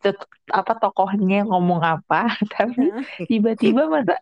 [0.00, 2.90] tet- apa tokohnya ngomong apa, tapi
[3.22, 4.18] tiba-tiba masa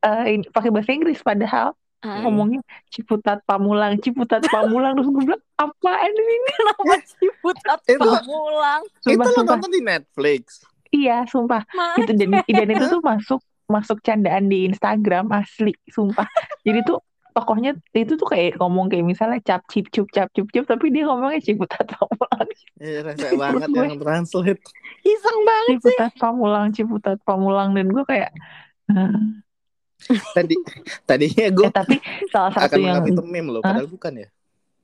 [0.00, 2.60] eh, ini pakai bahasa Inggris padahal Ah, ngomongnya
[2.92, 6.36] Ciputat Pamulang, Ciputat Pamulang terus gue bilang apaan ini?
[6.52, 9.56] kenapa sih putat Itu- pamulang itu Sumpah, lo sumpah.
[9.56, 10.42] nonton di Netflix
[10.92, 11.64] Iya, sumpah.
[11.96, 16.28] Itu dan dan itu tuh masuk masuk candaan di Instagram asli, sumpah.
[16.60, 17.00] Jadi tuh
[17.34, 21.04] tokohnya itu tuh kayak ngomong kayak misalnya cap cip cup cap cup cup tapi dia
[21.04, 24.62] ngomongnya ciputat pamulang Iya, rese banget yang translate.
[25.02, 28.30] iseng banget sih ciputat pamulang ciputat pamulang dan gue kayak?
[30.36, 30.54] Tadi
[31.08, 31.96] tadinya gue eh tapi
[32.28, 34.28] salah akan satu yang menganggap itu meme loh, padahal bukan ya.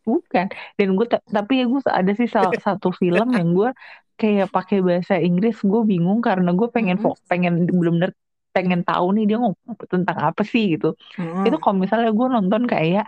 [0.01, 0.47] bukan
[0.81, 3.71] dan gue ta- tapi ya gue ada sih salah satu film yang gue
[4.17, 6.97] kayak pakai bahasa Inggris gue bingung karena gue pengen
[7.29, 8.11] pengen bener-bener
[8.55, 10.87] pengen tahu nih dia ngomong tentang apa sih gitu.
[11.47, 13.05] Itu kalau misalnya gue nonton kayak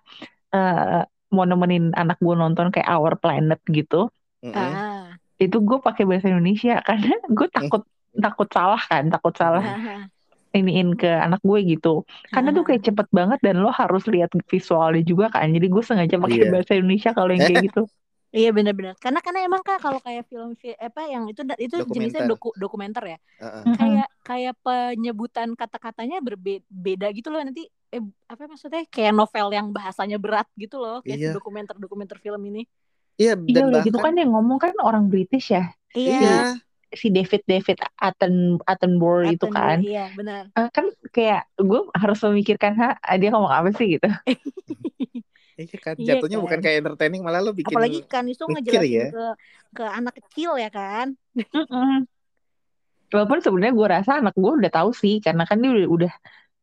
[0.54, 1.02] eh
[1.34, 3.96] mau nemenin anak gue nonton kayak Our Planet gitu
[4.52, 6.72] ah itu gue pakai bahasa Indonesia.
[6.88, 10.04] Karena gue takut takut salah kan takut salah ah,
[10.52, 12.04] iniin ke anak gue gitu.
[12.28, 15.48] Karena tuh kayak cepet banget dan lo harus lihat visualnya juga kan.
[15.48, 16.52] Jadi gue sengaja pakai Iya.
[16.52, 17.80] bahasa Indonesia kalau yang kayak gitu
[18.32, 18.96] Iya benar-benar.
[18.96, 22.32] Karena karena emang kak kalau kayak film fi- apa yang itu itu jenisnya Dokumenter.
[22.32, 23.18] doku, dokumenter ya.
[23.38, 23.60] Heeh.
[23.60, 23.76] Mm-mm.
[23.76, 30.16] Kayak kayak penyebutan kata-katanya berbeda gitu loh nanti eh, apa maksudnya kayak novel yang bahasanya
[30.16, 31.36] berat gitu loh kayak Iya.
[31.36, 32.64] dokumenter-dokumenter film ini.
[33.20, 36.16] Iya, iya dan udah gitu bahkan kan yang ngomong kan orang British ya Iya.
[36.16, 36.36] iya,
[36.88, 40.48] si David David Atten Attenborough itu kan Iya benar.
[40.56, 44.08] Eh, kan kayak gue harus memikirkan ha dia ngomong apa sih gitu
[45.54, 46.44] iya kan Iya jatuhnya kan.
[46.44, 49.08] bukan kayak entertaining malah lo bikin Apalagi kan itu ngejelasin ya.
[49.10, 49.26] ke
[49.72, 51.12] ke anak kecil ya kan.
[53.08, 56.12] Walaupun sebenarnya gue rasa anak gue udah tahu sih, karena kan dia udah, udah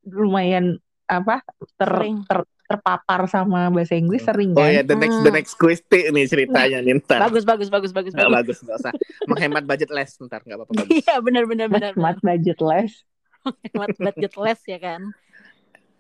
[0.10, 0.66] lumayan
[1.06, 1.46] apa
[1.78, 2.26] ter, Sering.
[2.26, 4.70] ter- terpapar sama bahasa Inggris sering Oh kan.
[4.70, 5.38] ya, the next the Hmm.
[5.38, 7.18] next Christy nih ceritanya nih ntar.
[7.20, 8.38] Bagus bagus bagus bagus Nggak bagus.
[8.38, 8.94] bagus nggak usah
[9.26, 10.90] menghemat budget les ntar nggak apa-apa bagus.
[11.02, 11.92] Iya benar benar benar.
[11.94, 12.22] Benar.
[12.22, 12.94] budget less.
[13.74, 15.02] Hemat budget less ya kan.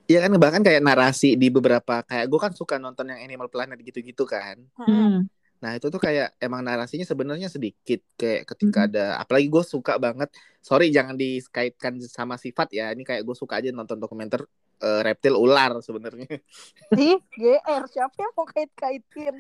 [0.09, 3.77] Iya kan bahkan kayak narasi di beberapa kayak gue kan suka nonton yang Animal Planet
[3.77, 4.57] gitu-gitu kan.
[4.73, 5.29] Hmm.
[5.61, 8.87] Nah itu tuh kayak emang narasinya sebenarnya sedikit kayak ketika Mhm.
[8.89, 10.33] ada apalagi gue suka banget.
[10.65, 12.89] Sorry jangan dikaitkan sama sifat ya.
[12.89, 16.25] Ini kayak gue suka aja nonton dokumenter eh, reptil ular sebenarnya.
[16.95, 19.35] Ih, GR siapa yang mau kait-kaitin?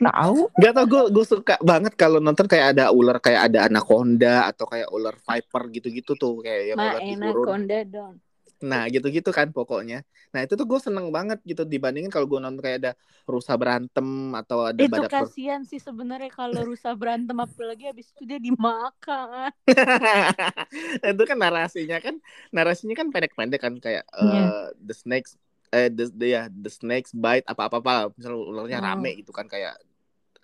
[0.00, 0.48] Tahu?
[0.56, 4.64] Gak tau gue gue suka banget kalau nonton kayak ada ular kayak ada anaconda atau
[4.64, 8.16] kayak ular viper gitu-gitu tuh kayak yang Ma ular konda dong.
[8.58, 10.02] Nah gitu-gitu kan pokoknya.
[10.34, 12.92] Nah itu tuh gue seneng banget gitu dibandingin kalau gue nonton kayak ada
[13.28, 18.10] rusa berantem atau ada Itu badak ber- kasihan sih sebenarnya kalau rusa berantem apalagi habis
[18.14, 19.50] itu dia dimakan.
[21.02, 22.14] Nah, itu kan narasinya kan
[22.52, 24.44] narasinya kan pendek-pendek kan kayak eh, Iya.
[24.76, 25.36] the snakes
[25.68, 28.88] eh the, the ya the snakes bite apa apa apa misalnya ularnya Hmm.
[29.00, 29.76] rame gitu kan kayak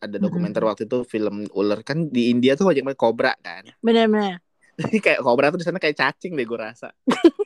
[0.01, 4.45] ada dokumenter waktu itu film ular kan di India tuh banyak banget kobra kan Benar-benar.
[5.05, 6.93] kayak kobra tuh di sana kayak cacing deh gue rasa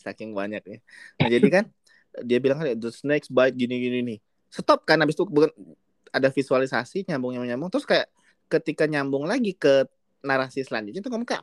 [0.00, 0.80] saking banyaknya
[1.20, 1.64] nah jadi kan
[2.26, 4.18] dia bilang kan the snakes bite gini gini nih
[4.50, 5.52] stop kan habis itu bukan
[6.10, 7.70] ada visualisasi nyambung nyambung nyambung.
[7.70, 8.06] Terus kayak
[8.50, 9.86] ketika nyambung lagi ke
[10.20, 11.42] narasi selanjutnya tuh ngomong kayak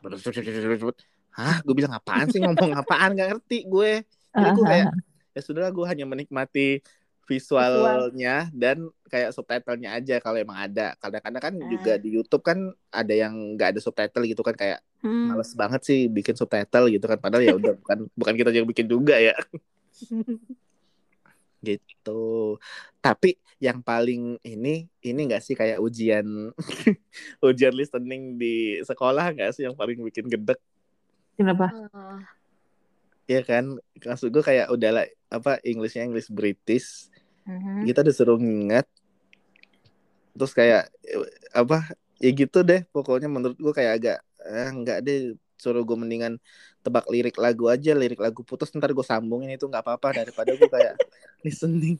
[1.34, 2.38] hah gue bilang apaan sih?
[2.38, 3.16] Ngomong apaan?
[3.16, 4.04] Gak ngerti gue.
[4.36, 4.86] Jadi gue kayak
[5.34, 6.84] ya sudahlah gue hanya menikmati
[7.28, 11.68] visualnya dan kayak subtitlenya aja kalau emang ada kadang-kadang kan Ah.
[11.68, 15.30] juga di YouTube kan ada yang nggak ada subtitle gitu kan kayak Hmm.
[15.30, 18.88] males banget sih bikin subtitle gitu kan padahal ya udah bukan bukan kita yang bikin
[18.88, 19.36] juga ya
[21.60, 22.56] gitu
[22.98, 26.26] tapi yang paling ini ini nggak sih kayak ujian
[27.44, 30.58] ujian listening di sekolah nggak sih yang paling bikin gedek
[31.34, 31.70] Kenapa?
[31.92, 32.18] Oh.
[33.26, 37.06] ya kan maksud gue kayak udah lah apa Englishnya English British
[37.48, 37.88] Mhm.
[37.88, 38.84] kita disuruh nginget
[40.36, 40.92] terus kayak
[41.50, 45.18] apa ya gitu deh pokoknya menurut gue kayak agak eh, nggak deh
[45.56, 46.38] suruh gue mendingan
[46.80, 50.68] tebak lirik lagu aja lirik lagu putus ntar gue sambungin itu nggak apa-apa daripada gue
[50.68, 50.94] kayak
[51.44, 51.98] listening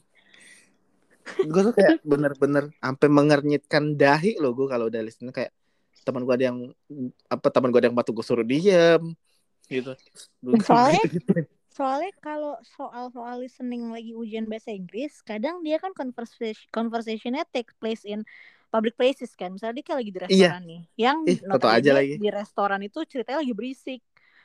[1.29, 5.51] gue tuh kayak bener-bener sampai mengernyitkan dahi loh gue kalau udah listening kayak
[6.07, 6.59] teman gue ada yang
[7.27, 9.03] apa teman gue ada yang batu gue suruh diem
[9.69, 9.93] gitu
[10.63, 11.33] Soalnya- Gitu-gitu.
[11.79, 18.03] Soalnya kalau soal-soal listening lagi ujian bahasa Inggris, kadang dia kan conversation conversationnya take place
[18.03, 18.27] in
[18.75, 19.55] public places kan.
[19.55, 20.81] Misalnya dia kayak lagi di restoran nih.
[20.99, 21.38] Yang Ih,
[21.79, 22.14] aja lagi.
[22.19, 24.01] di restoran itu ceritanya lagi berisik.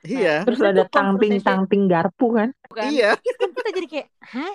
[0.06, 2.50] iya Terus Terus ada tangping-tangping garpu kan?
[2.69, 2.91] Bukan?
[2.93, 4.54] iya Terus kan kita jadi kayak, hah?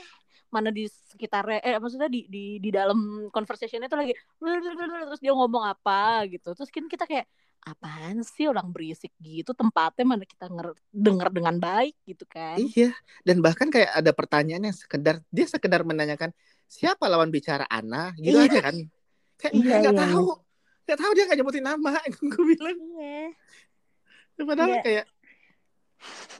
[0.48, 4.16] Mana di sekitarnya, eh maksudnya di di di dalam conversationnya tuh lagi
[5.08, 6.56] terus dia ngomong apa gitu.
[6.56, 7.28] Terus kan kita kayak
[7.68, 12.56] apaan sih orang berisik gitu tempatnya mana kita nger denger dengan baik gitu kan.
[12.56, 12.96] Iya,
[13.28, 16.32] dan bahkan kayak ada pertanyaan yang sekedar dia sekedar menanyakan
[16.64, 18.48] siapa lawan bicara Ana, gitu Iya.
[18.48, 18.76] aja kan?
[19.36, 20.26] Kayak Iya, nggak iya, tahu,
[20.88, 21.92] nggak tahu dia nggak nyebutin nama.
[22.32, 23.24] Gue bilang, Iya.
[24.48, 24.82] padahal Iya.
[24.84, 25.04] kayak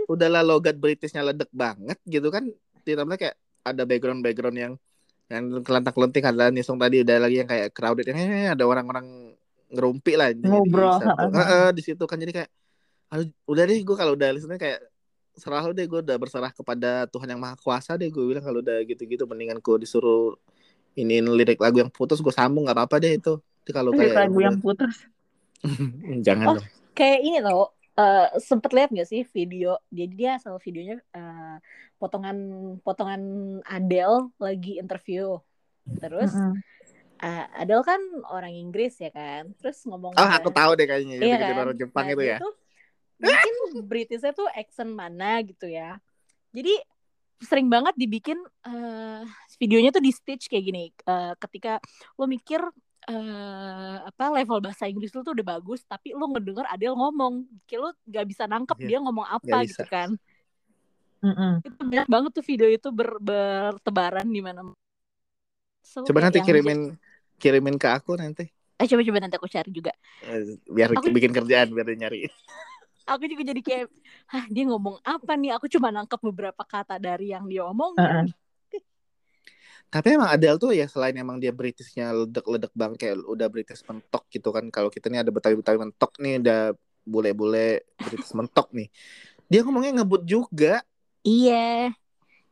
[0.08, 2.46] udahlah logat Britishnya ledek banget gitu kan.
[2.86, 3.36] Ditambah kayak
[3.74, 4.72] ada background background yang
[5.28, 9.36] yang kelantak kelenting ada nisung tadi udah lagi yang kayak crowded yang eh, ada orang-orang
[9.68, 11.36] ngerumpi lah Ngobrol, di, satu- heeh.
[11.36, 12.50] Heeh, di situ kan jadi kayak
[13.08, 14.80] aduh, udah deh gue kalau udah listening kayak
[15.38, 18.58] serah lu deh gue udah berserah kepada Tuhan yang maha kuasa deh gue bilang kalau
[18.64, 20.34] udah gitu-gitu mendingan gue disuruh
[20.98, 23.38] iniin lirik lagu yang putus gue sambung nggak apa-apa deh itu
[23.70, 25.04] kalau Lirik kayak lagu yang putus.
[26.26, 26.54] jangan Oh.
[26.56, 29.78] dong kayak ini loh eh sempet lihat gak sih video?
[29.90, 31.56] Jadi dia asal videonya eh,
[32.00, 32.36] potongan
[32.84, 33.22] potongan
[33.66, 35.38] Adele lagi interview.
[36.00, 36.54] Terus Mm-mm.
[37.22, 39.50] eh, Adele kan orang Inggris ya kan?
[39.58, 41.64] Terus ngomong oh aku tahu deh kayaknya Iya yang bikin kan?
[41.64, 42.38] orang Jepang Nah, itu ya.
[42.42, 42.52] tuh
[43.22, 43.54] mungkin
[43.90, 45.98] Britishnya tuh accent mana gitu ya.
[46.54, 46.70] Jadi
[47.38, 49.22] sering banget dibikin eh,
[49.62, 50.84] videonya tuh di stitch kayak gini.
[50.90, 51.78] Eh, ketika
[52.18, 52.60] lo mikir
[53.08, 57.48] eh, apa level bahasa Inggris lu tuh udah bagus tapi lo ngedenger Adele ngomong.
[57.64, 59.84] Kayak lo gak bisa nangkep Iya, dia ngomong apa nggak gitu bisa.
[59.88, 60.10] kan.
[61.18, 61.58] Mm-mm.
[61.66, 64.62] itu banyak banget tuh video itu ber- bertebaran di mana.
[65.82, 66.94] So, coba nanti kirimin
[67.42, 68.46] kirimin ke aku nanti.
[68.78, 69.90] Eh coba coba nanti aku cari juga.
[70.22, 72.20] Eh, biar Aku- bikin kerjaan biar dia nyari.
[73.08, 73.86] Aku juga jadi kayak
[74.28, 75.56] Hah dia ngomong apa nih?
[75.56, 78.04] Aku cuma nangkep beberapa kata dari yang dia omongin.
[78.04, 78.26] Heeh.
[79.88, 84.28] Tapi emang Adele tuh ya selain emang dia Britishnya ledek-ledek banget kayak udah British mentok
[84.28, 84.68] gitu kan.
[84.68, 86.60] Kalau kita nih ada Betawi-Betawi mentok nih udah
[87.08, 88.92] bule-bule British mentok nih.
[89.48, 90.84] Dia ngomongnya ngebut juga.
[91.24, 91.96] Iya.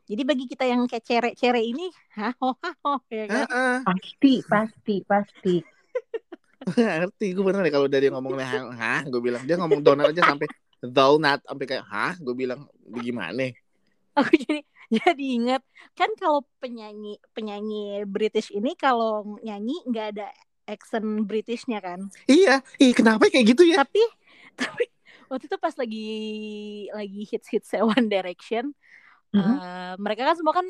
[0.07, 3.43] Jadi bagi kita yang kayak cere-cere ini, hah, ho, ha, ho, ya kan?
[3.43, 3.75] Heeh.
[3.83, 5.55] Pasti, pasti, pasti.
[6.73, 9.79] Nggak ngerti gue bener deh kalau udah dia ngomongnya hah, hah gue bilang dia ngomong
[9.79, 10.47] donat aja sampai
[10.83, 13.55] donut sampai kayak hah gue bilang gimana
[14.19, 15.61] Aku jadi jadi ingat
[15.93, 20.27] kan kalau penyanyi penyanyi British ini kalau nyanyi nggak ada
[20.67, 22.11] accent Britishnya kan.
[22.27, 24.03] iya ih kenapa kayak gitu ya Tapi
[24.61, 24.83] tapi
[25.27, 26.07] waktu itu pas lagi
[26.91, 28.71] lagi hits hits One Direction,
[29.35, 29.43] Mhm.
[29.43, 30.67] eh, mereka kan semua kan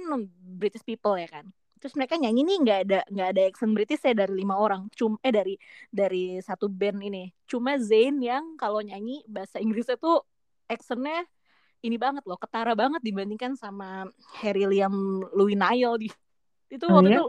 [0.57, 1.45] British people ya kan.
[1.77, 4.89] Terus mereka nyanyi nih nggak ada nggak ada accent British ya dari lima orang.
[4.97, 5.53] Cuma eh dari
[5.93, 7.29] dari satu band ini.
[7.45, 10.25] Cuma Zayn yang kalau nyanyi bahasa Inggrisnya tuh
[10.65, 11.21] accentnya
[11.85, 14.09] ini banget loh, ketara banget dibandingkan sama
[14.41, 16.07] Harry Liam Louis Niall di
[16.75, 17.19] itu Oh, waktu iya?
[17.21, 17.25] itu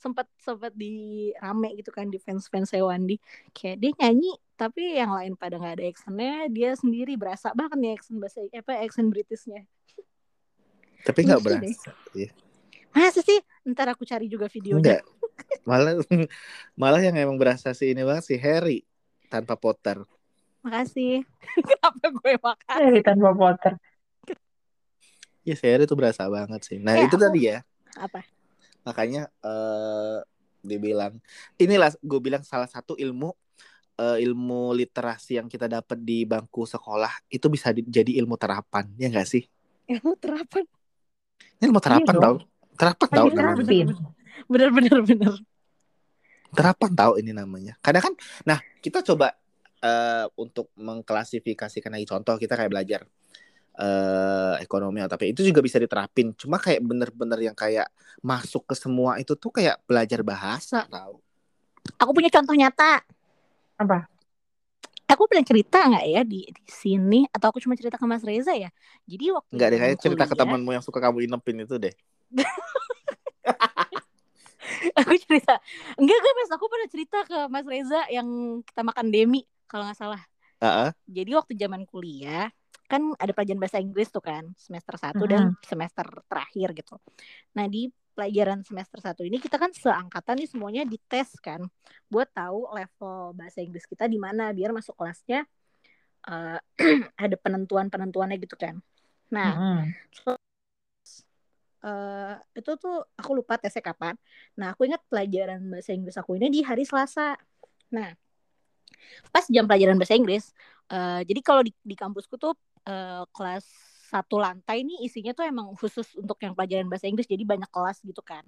[0.00, 3.20] sempat sempat di rame gitu kan di fans fans Wandi
[3.52, 7.92] kayak dia nyanyi tapi yang lain pada nggak ada accentnya dia sendiri berasa banget nih
[8.00, 9.68] accent bahasa apa accent Britishnya.
[11.04, 12.30] Tapi nggak berasa deh.
[12.92, 13.40] masa sih?
[13.68, 15.00] Ntar aku cari juga videonya.
[15.00, 15.02] Enggak
[15.68, 16.00] malah
[16.80, 18.84] malah yang emang berasa sih ini banget si Harry
[19.28, 20.00] tanpa Potter
[20.60, 21.24] makasih.
[21.68, 22.76] Kenapa gue makan?
[22.80, 23.74] Dari tanpa Potter.
[25.40, 26.76] ya Harry tuh berasa banget sih.
[26.78, 27.64] Nah Eh, itu aku- tadi ya.
[27.96, 28.20] Apa?
[28.84, 30.18] Makanya eh
[30.60, 31.16] dibilang
[31.56, 33.32] inilah gue bilang salah satu ilmu
[33.96, 38.84] eh, ilmu literasi yang kita dapat di bangku sekolah itu bisa di- jadi ilmu terapan
[39.00, 39.44] ya enggak sih?
[39.88, 40.64] Ilmu terapan?
[41.60, 42.22] Ini ilmu terapan dong.
[42.22, 42.36] tau?
[42.76, 43.88] Terapan tau terapin.
[44.48, 45.34] bener bener bener
[46.50, 47.78] terapan tahu ini namanya.
[47.80, 49.36] Kadang kan nah kita coba
[49.80, 52.06] eh, untuk mengklasifikasikan lagi.
[52.08, 53.02] Contoh kita kayak belajar
[53.80, 56.36] eh ekonomi tapi itu juga bisa diterapin.
[56.36, 57.88] Cuma kayak bener-bener yang kayak
[58.20, 61.22] masuk ke semua itu tuh kayak belajar bahasa tau.
[61.96, 63.00] Aku punya contoh nyata.
[63.80, 64.04] Apa?
[65.10, 67.24] Aku pernah cerita nggak ya di, di sini?
[67.32, 68.68] Atau aku cuma cerita ke Mas Reza ya?
[69.08, 71.94] Jadi waktu nggak deh kayak cerita ke temanmu yang suka kamu inepin itu deh.
[75.02, 75.60] Aku cerita.
[75.98, 76.50] Enggak enggak mas.
[76.56, 80.22] Aku pernah cerita ke Mas Reza yang kita makan demi kalau nggak salah
[80.58, 80.90] Heeh.
[81.06, 82.50] jadi waktu zaman kuliah
[82.90, 85.30] kan ada pelajaran bahasa Inggris tuh kan semester 1 Mhm.
[85.30, 86.98] dan semester terakhir gitu
[87.54, 91.62] nah di pelajaran semester 1 ini kita kan seangkatan nih semuanya dites kan
[92.10, 95.46] buat tahu level bahasa Inggris kita di mana biar masuk kelasnya
[96.26, 96.58] eh,
[97.24, 98.82] ada penentuan-penentuannya gitu kan
[99.30, 99.86] nah Mm-mm.
[101.80, 104.12] eh itu tuh aku lupa tesnya kapan.
[104.60, 107.32] Nah, aku ingat pelajaran bahasa Inggris aku ini di hari Selasa.
[107.96, 108.12] Nah,
[109.30, 110.50] pas jam pelajaran bahasa Inggris,
[110.90, 112.54] eh jadi kalau di, di kampusku tuh
[112.86, 113.64] eh, kelas
[114.10, 118.02] satu lantai ini isinya tuh emang khusus untuk yang pelajaran bahasa Inggris, jadi banyak kelas
[118.02, 118.42] gitu kan.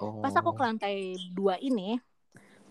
[0.00, 0.96] oh Pas aku ke lantai
[1.36, 2.00] dua ini,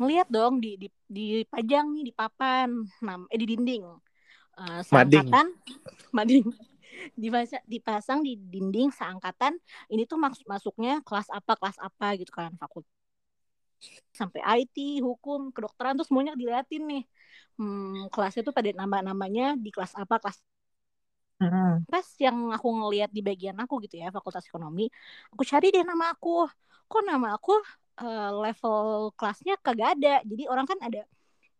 [0.02, 3.86] ngeliat dong di, di, dipajang nih di papan, nam, eh di dinding.
[4.58, 4.86] Mading.
[4.86, 5.48] seangkatan,
[6.17, 6.46] mading.
[7.17, 9.58] Dipasang, dipasang di dinding seangkatan
[9.89, 13.00] ini tuh maksud masuknya kelas apa kelas apa gitu kan fakultas
[14.20, 14.76] sampai IT
[15.08, 17.02] hukum kedokteran tuh semuanya diliatin nih.
[17.58, 20.38] Hmm, kelasnya tuh pada nama-namanya di kelas apa kelas
[21.91, 24.88] pas yang aku ngeliat di bagian aku gitu ya fakultas ekonomi
[25.34, 26.48] aku cari deh nama aku.
[26.91, 27.52] Kok nama aku
[28.04, 28.78] eh, level
[29.17, 30.10] kelasnya kagak ada?
[30.30, 31.00] Jadi orang kan ada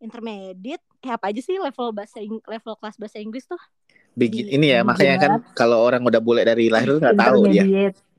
[0.06, 3.62] intermediate eh apa aja sih level bahasa Ing- level kelas bahasa Inggris tuh?
[4.20, 7.40] Begi- di- ini ya makanya kan kalau orang udah bule dari lahir tuh nggak tahu
[7.48, 7.66] dia.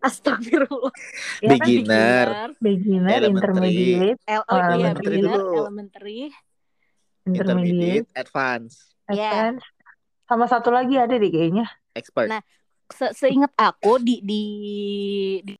[0.02, 0.92] Astagfirullah.
[1.44, 2.28] Ya kan beginner.
[2.58, 3.32] beginner, Elementary.
[3.32, 5.38] intermediate, L Oh, iya elementary beginner.
[5.38, 5.54] dulu.
[5.66, 6.20] elementary.
[7.22, 8.74] Intermediate, intermediate advance
[9.06, 9.30] Iya.
[9.30, 9.66] advanced.
[10.26, 11.66] Sama satu lagi ada deh kayaknya.
[11.92, 12.28] expert.
[12.30, 12.42] Nah,
[12.88, 14.42] se seingat aku di di,
[15.44, 15.52] di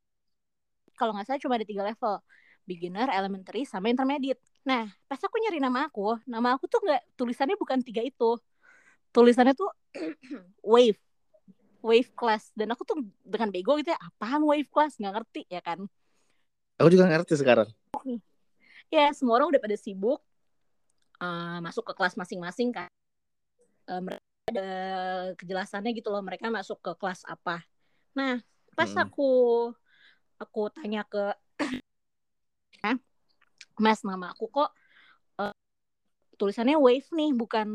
[0.95, 2.21] kalau nggak salah cuma ada tiga level.
[2.63, 4.39] Beginner elementary sama intermediate.
[4.63, 8.39] Nah pas aku nyari nama aku nama aku tuh nggak tulisannya bukan tiga itu.
[9.11, 9.69] Tulisannya tuh
[10.73, 10.97] wave
[11.83, 12.55] wave class.
[12.55, 14.97] Dan aku tuh dengan bego gitu ya apaan wave class?
[14.97, 15.85] Nggak ngerti ya kan?
[16.79, 17.69] Aku juga ngerti sekarang.
[18.89, 20.23] Ya semua orang udah pada sibuk
[21.21, 22.89] eh, masuk ke kelas masing-masing kan.
[23.91, 24.69] Eh, mereka ada
[25.39, 27.63] kejelasannya gitu loh mereka masuk ke kelas apa.
[28.17, 28.41] Nah
[28.73, 29.05] pas Mm-mm.
[29.05, 29.31] aku
[30.41, 31.37] aku tanya ke
[33.85, 34.71] mas nama aku kok
[36.41, 37.69] tulisannya wave nih bukan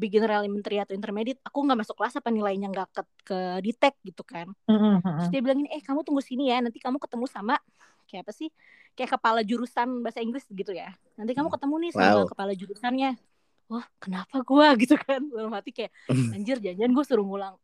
[0.00, 4.22] beginner elementary atau intermediate aku nggak masuk kelas apa nilainya nggak ke ke detect gitu
[4.22, 5.32] kan Mm-mm, Terus mm-mm.
[5.32, 7.56] dia bilang gini, eh kamu tunggu sini ya, nanti kamu ketemu sama
[8.08, 8.48] kayak apa sih?
[8.96, 10.92] Kayak kepala jurusan bahasa Inggris gitu ya.
[11.16, 12.28] Nanti kamu ketemu nih sama Wow.
[12.28, 13.10] kepala jurusannya.
[13.72, 15.20] Wah, kenapa gua gitu kan?
[15.32, 15.92] Dalam hati kayak
[16.34, 17.56] anjir jangan gue suruh ngulang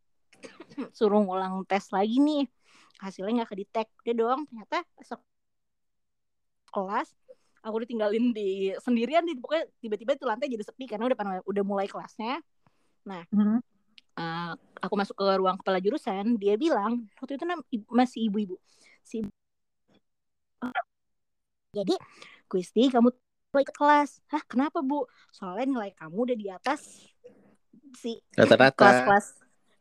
[0.98, 2.42] suruh ngulang tes lagi nih.
[3.02, 3.86] Hasilnya nggak kedetek.
[4.04, 5.20] Udah dong, ternyata besok
[6.72, 7.08] kelas
[7.62, 11.64] aku ditinggalin di sendirian di pokoknya tiba-tiba itu lantai jadi sepi karena udah pada- udah
[11.64, 12.42] mulai kelasnya.
[13.30, 13.58] Mhm.
[14.12, 17.44] Eh, aku masuk ke ruang kepala jurusan, dia bilang waktu itu
[17.88, 18.60] masih ibu-ibu.
[19.00, 19.32] Si ibu-
[21.72, 21.96] jadi
[22.52, 23.08] Gusti kamu
[23.52, 24.20] mulai ke kelas.
[24.28, 25.08] Hah, kenapa Bu?
[25.32, 27.08] Soalnya nilai kamu udah di atas
[27.96, 29.26] si rata-rata kelas-kelas.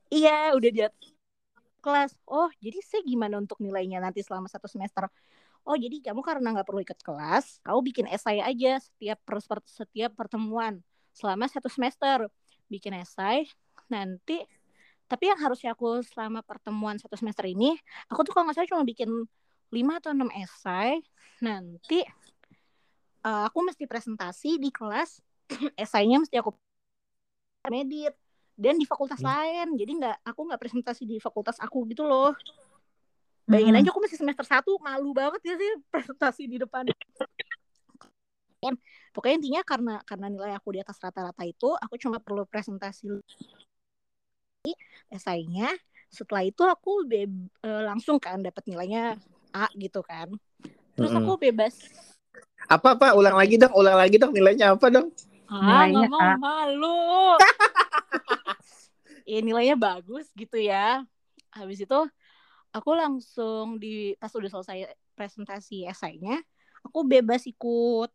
[0.07, 1.11] Iya, udah di atas
[1.83, 2.11] kelas.
[2.23, 5.11] Oh, jadi saya gimana untuk nilainya nanti selama satu semester?
[5.61, 9.37] Oh, jadi kamu karena nggak perlu ikut kelas, kamu bikin esai aja setiap per,
[9.69, 10.81] setiap pertemuan
[11.13, 12.25] selama satu semester.
[12.71, 13.45] Bikin esai,
[13.91, 14.41] nanti
[15.11, 17.75] tapi yang harusnya aku selama pertemuan satu semester ini,
[18.07, 19.11] aku tuh kalau nggak salah cuma bikin
[19.69, 21.03] 5 atau 6 esai.
[21.43, 21.99] Nanti
[23.21, 25.19] eh, aku mesti presentasi di kelas,
[25.83, 26.55] esainya mesti aku
[27.69, 28.15] medit
[28.57, 29.29] dan di fakultas Hmm.
[29.29, 29.67] lain.
[29.77, 32.33] Jadi nggak aku nggak presentasi di fakultas aku gitu loh.
[33.51, 33.81] Bayangin Mm-mm.
[33.83, 36.87] aja aku masih semester 1 malu banget ya sih presentasi di depan.
[39.11, 43.11] Pokoknya intinya karena karena nilai aku di atas rata-rata itu, aku cuma perlu presentasi
[45.11, 45.67] esainya.
[46.07, 47.27] Setelah itu aku be-
[47.67, 49.19] eh, langsung kan dapat nilainya
[49.51, 50.31] A gitu kan.
[50.95, 51.75] Terus aku bebas.
[52.71, 55.11] apa apa ulang lagi dong ulang lagi dong nilainya apa dong
[55.51, 56.35] Ah, Nilainya nggak mau A.
[56.39, 56.99] malu.
[59.27, 61.03] ya nilainya bagus gitu ya.
[61.51, 61.99] Habis itu
[62.71, 66.39] aku langsung di pas udah selesai presentasi esainya,
[66.83, 68.09] aku bebas ikut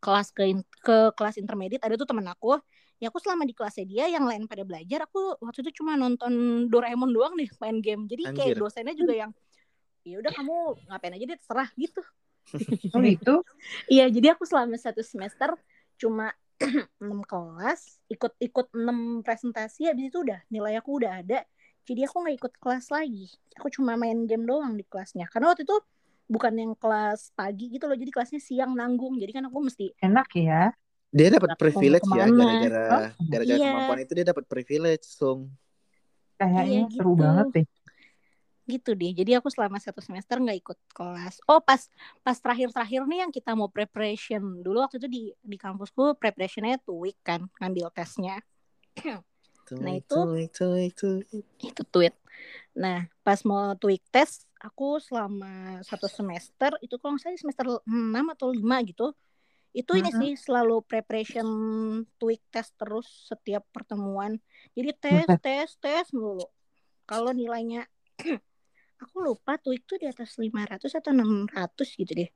[0.00, 2.56] kelas ke ke kelas intermediate ada tuh temen aku
[3.00, 6.66] ya aku selama di kelasnya dia yang lain pada belajar aku waktu itu cuma nonton
[6.68, 8.60] Doraemon doang nih main game jadi kayak Anjir.
[8.60, 9.30] dosennya juga yang
[10.04, 10.56] ya udah kamu
[10.88, 12.02] ngapain aja deh terserah gitu
[12.96, 13.34] Oh gitu?
[13.94, 15.56] iya jadi aku selama satu semester
[15.96, 16.32] cuma
[17.02, 21.40] enam kelas ikut ikut enam presentasi habis itu udah nilai aku udah ada
[21.90, 23.26] jadi aku nggak ikut kelas lagi
[23.58, 25.74] aku cuma main game doang di kelasnya karena waktu itu
[26.30, 30.30] bukan yang kelas pagi gitu loh jadi kelasnya siang nanggung jadi kan aku mesti Enak
[30.38, 30.70] ya.
[31.10, 33.66] Dia dapat privilege ya gara-gara Oh, gara-gara iya.
[33.66, 35.50] kemampuan itu dia dapat privilege, Sung.
[36.38, 37.22] Kayaknya Iya, seru gitu.
[37.26, 37.66] banget deh.
[38.70, 41.90] gitu deh jadi aku selama satu semester nggak ikut kelas oh pas
[42.22, 46.78] pas terakhir terakhir nih yang kita mau preparation dulu waktu itu di di kampusku preparationnya
[46.86, 48.38] two week kan ngambil tesnya
[49.76, 51.26] Nah, itu- Tuik, tuik, tuik.
[51.60, 51.82] itu.
[51.86, 52.14] Tweet.
[52.72, 58.26] Nah pas mau tweet tes aku selama satu semester itu kalau nggak salah semester 6
[58.30, 59.10] atau 5 gitu
[59.70, 61.46] itu ini sih selalu preparation
[62.16, 64.38] tweak tes terus setiap pertemuan.
[64.74, 66.46] Jadi tes tes tes mulu
[67.04, 67.86] kalau nilainya
[69.02, 71.50] aku lupa tweak tuh di atas 500 atau 600
[71.96, 72.30] gitu deh.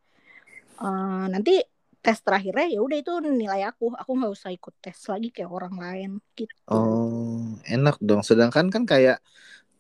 [0.75, 1.59] Eh, nanti
[2.05, 5.75] tes terakhirnya ya udah itu nilai aku aku nggak usah ikut tes lagi kayak orang
[5.81, 8.21] lain gitu Oh, enak dong.
[8.21, 9.25] Sedangkan kan kayak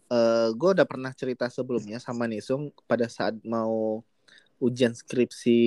[0.08, 4.00] eh gue udah pernah cerita sebelumnya sama Nisung pada saat mau
[4.60, 5.60] ujian skripsi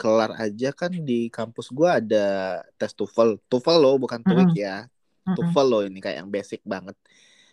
[0.00, 2.26] kelar aja kan di kampus gue ada
[2.80, 3.36] tes TOEFL.
[3.48, 4.84] TOEFL loh, bukan TOEIC ya.
[4.84, 5.36] Mm-mm.
[5.36, 6.96] TOEFL loh ini kayak yang basic banget.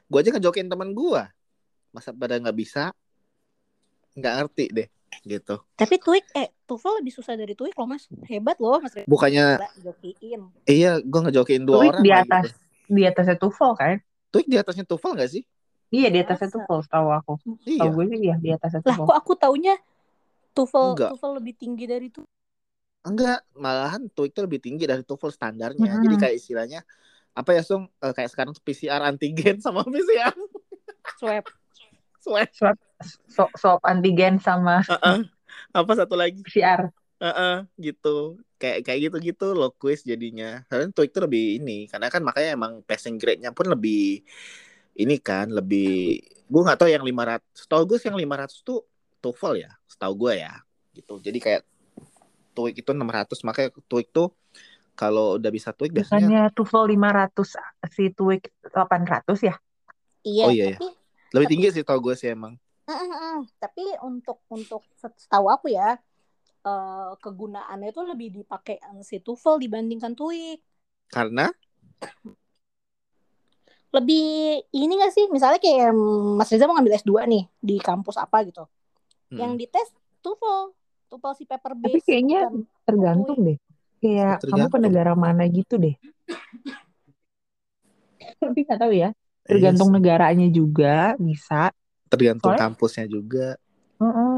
[0.08, 1.24] Gue aja ngejokin teman gue.
[1.92, 2.92] Masa pada nggak bisa?
[4.16, 4.88] Nggak ngerti deh
[5.26, 5.56] gitu.
[5.74, 8.94] tapi tweak eh TOEFL lebih susah dari tweak loh mas hebat loh mas.
[9.06, 12.60] Bukannya jokiin iya gue ngejokin dua TOEIC orang di lagi atas gitu.
[12.94, 13.96] di atasnya TOEFL kan?
[14.30, 15.44] TOEIC di atasnya TOEFL nggak sih?
[15.90, 16.50] Iya di atasnya?
[16.54, 17.34] TOEFL tahu aku.
[17.42, 17.88] Tahu Iya.
[17.90, 19.06] gue sih ya di atasnya lah TOEFL.
[19.10, 19.76] kok aku taunya
[20.54, 21.10] TOEFL Enggak.
[21.16, 22.22] TOEFL lebih tinggi dari itu
[23.06, 26.02] Enggak, malahan TOEIC itu lebih tinggi dari TOEFL standarnya.
[26.02, 26.22] Jadi Mm-mm.
[26.22, 26.82] kayak istilahnya
[27.36, 27.86] apa ya, Sung?
[28.02, 30.34] Eh, kayak sekarang PCR antigen sama PCR
[31.22, 31.46] swab
[32.18, 32.50] swab.
[32.50, 32.78] Swab
[33.30, 35.26] swab, swab antigen sama Heeh.
[35.72, 36.42] Apa satu lagi?
[36.44, 36.90] PCR.
[37.20, 38.40] Heeh, gitu.
[38.60, 40.64] Kayak kayak gitu-gitu loh quiz jadinya.
[40.68, 44.24] Karena itu lebih ini, karena kan makanya emang passing grade-nya pun lebih
[44.96, 47.44] ini kan, lebih gue nggak tahu yang 500.
[47.56, 48.84] Setahu gue sih yang 500 tuh
[49.20, 50.54] TOEFL ya, setahu gue ya.
[50.96, 51.14] Gitu.
[51.20, 51.62] Jadi kayak
[52.56, 54.32] TOEIC itu 600, makanya TOEIC tuh
[54.96, 57.50] kalau udah bisa TOEIC biasanya Bukannya TOEFL 500
[57.92, 59.56] si TOEIC 800 ya?
[60.24, 60.78] iya Oh, iya, iya.
[60.80, 60.88] tapi
[61.36, 62.56] lebih tinggi sih tau gue sih emang.
[62.86, 63.50] Mm-mm.
[63.58, 65.98] tapi untuk untuk setahu aku ya
[66.66, 70.60] eh, kegunaannya itu lebih dipakai si TOEFL dibandingkan TOEIC
[71.10, 71.50] Karena
[73.96, 75.96] lebih ini gak sih misalnya kayak
[76.36, 78.68] Mas Reza mau ngambil S2 nih di kampus apa gitu
[79.32, 79.88] hmm, yang dites
[80.20, 80.76] TOEFL
[81.10, 82.54] TOEFL si paper Tapi base kayaknya bukan
[82.86, 83.58] tergantung deh.
[84.04, 84.82] Kayak kamu ke Tergantung.
[84.84, 85.96] negara mana gitu deh.
[88.42, 89.10] Tapi nggak tahu ya.
[89.48, 89.96] iya Tergantung sih.
[89.96, 91.72] negaranya juga bisa.
[92.16, 93.48] Tergantung Soalnya- kampusnya juga.
[93.98, 94.38] Heeh.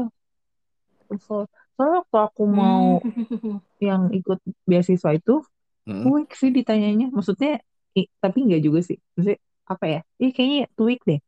[1.06, 1.42] TOEFL.
[1.72, 3.58] Soalnya waktu aku mau Hmm.
[3.78, 5.40] yang ikut beasiswa itu,
[5.82, 6.04] Hmm.
[6.04, 7.08] TOEIC sih ditanyanya.
[7.08, 7.58] Maksudnya,
[7.92, 8.98] i- tapi nggak juga sih.
[9.12, 10.00] Maksudnya apa ya?
[10.18, 11.20] Ih kayaknya TOEIC deh.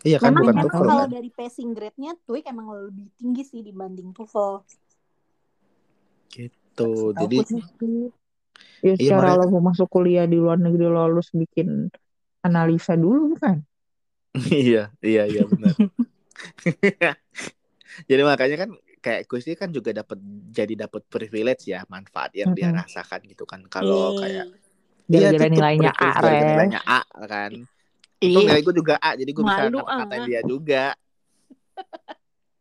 [0.00, 1.12] Iya kan Memang bukan nggak emang TOEFL kalau kan.
[1.12, 4.52] dari passing grade-nya TOEIC emang lebih tinggi sih dibanding TOEFL.
[6.28, 6.90] Gitu.
[7.14, 7.36] Jadi.
[8.80, 11.92] Ya Iya, secara makanya- lo mau masuk kuliah di luar negeri lo harus bikin
[12.40, 13.60] analisa dulu kan?
[14.50, 15.74] iya, iya, iya benar.
[18.10, 18.70] Jadi makanya kan
[19.00, 20.20] kayak gue sih kan juga dapat
[20.52, 22.84] jadi dapat privilege ya, manfaat yang dia Mm-mm.
[22.84, 23.64] rasakan gitu kan.
[23.66, 24.20] Kalau Yeay.
[24.20, 24.46] kayak
[25.10, 27.50] Gara-gara itu nilainya A, nilainya A kan.
[28.20, 30.06] Itu Ih, nilai gue juga A, jadi gue bisa ah.
[30.22, 30.94] dia juga.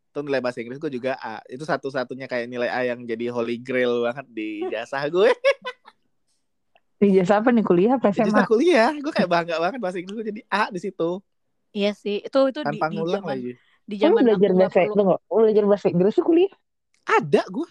[0.10, 1.46] Itu nilai bahasa Inggris gue juga A.
[1.46, 5.30] Itu satu-satunya kayak nilai A yang jadi holy grail banget di jasa gue.
[7.00, 8.28] Ijazah apa nih kuliah apa Di SMA?
[8.34, 11.22] jasa kuliah, gue kayak bangga banget bahasa Inggris gue jadi A di situ.
[11.70, 13.52] Iya sih, itu itu di Tanpa di ngulang zaman lagi.
[13.90, 14.96] di Lu zaman belajar aku nggak bahasa perlu.
[14.98, 16.52] tunggu, lu belajar bahasa Inggris tuh kuliah?
[17.06, 17.68] Ada gue.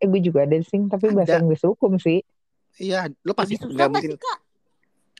[0.00, 1.42] Eh gue juga ada sih, tapi bahasa Ada.
[1.44, 2.18] Inggris hukum sih.
[2.80, 4.10] Iya, lo pasti Lebih susah nggak nggak mungkin.
[4.10, 4.38] sih kak?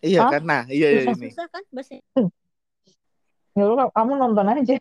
[0.00, 0.30] Iya Hah?
[0.32, 0.42] kan?
[0.48, 1.28] Nah, iya iya ini.
[1.30, 1.94] susah kan bahasa
[3.58, 4.74] Ya lu kamu nonton aja.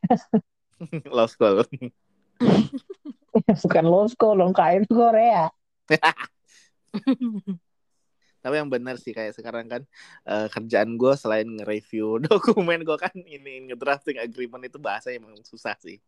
[1.17, 1.65] Law school.
[3.65, 5.49] Bukan law school dong, itu Korea.
[8.39, 9.81] Tapi yang benar sih kayak sekarang kan
[10.27, 15.75] eh, kerjaan gue selain nge-review dokumen gue kan ini ngedrafting agreement itu bahasa emang susah
[15.79, 15.99] sih.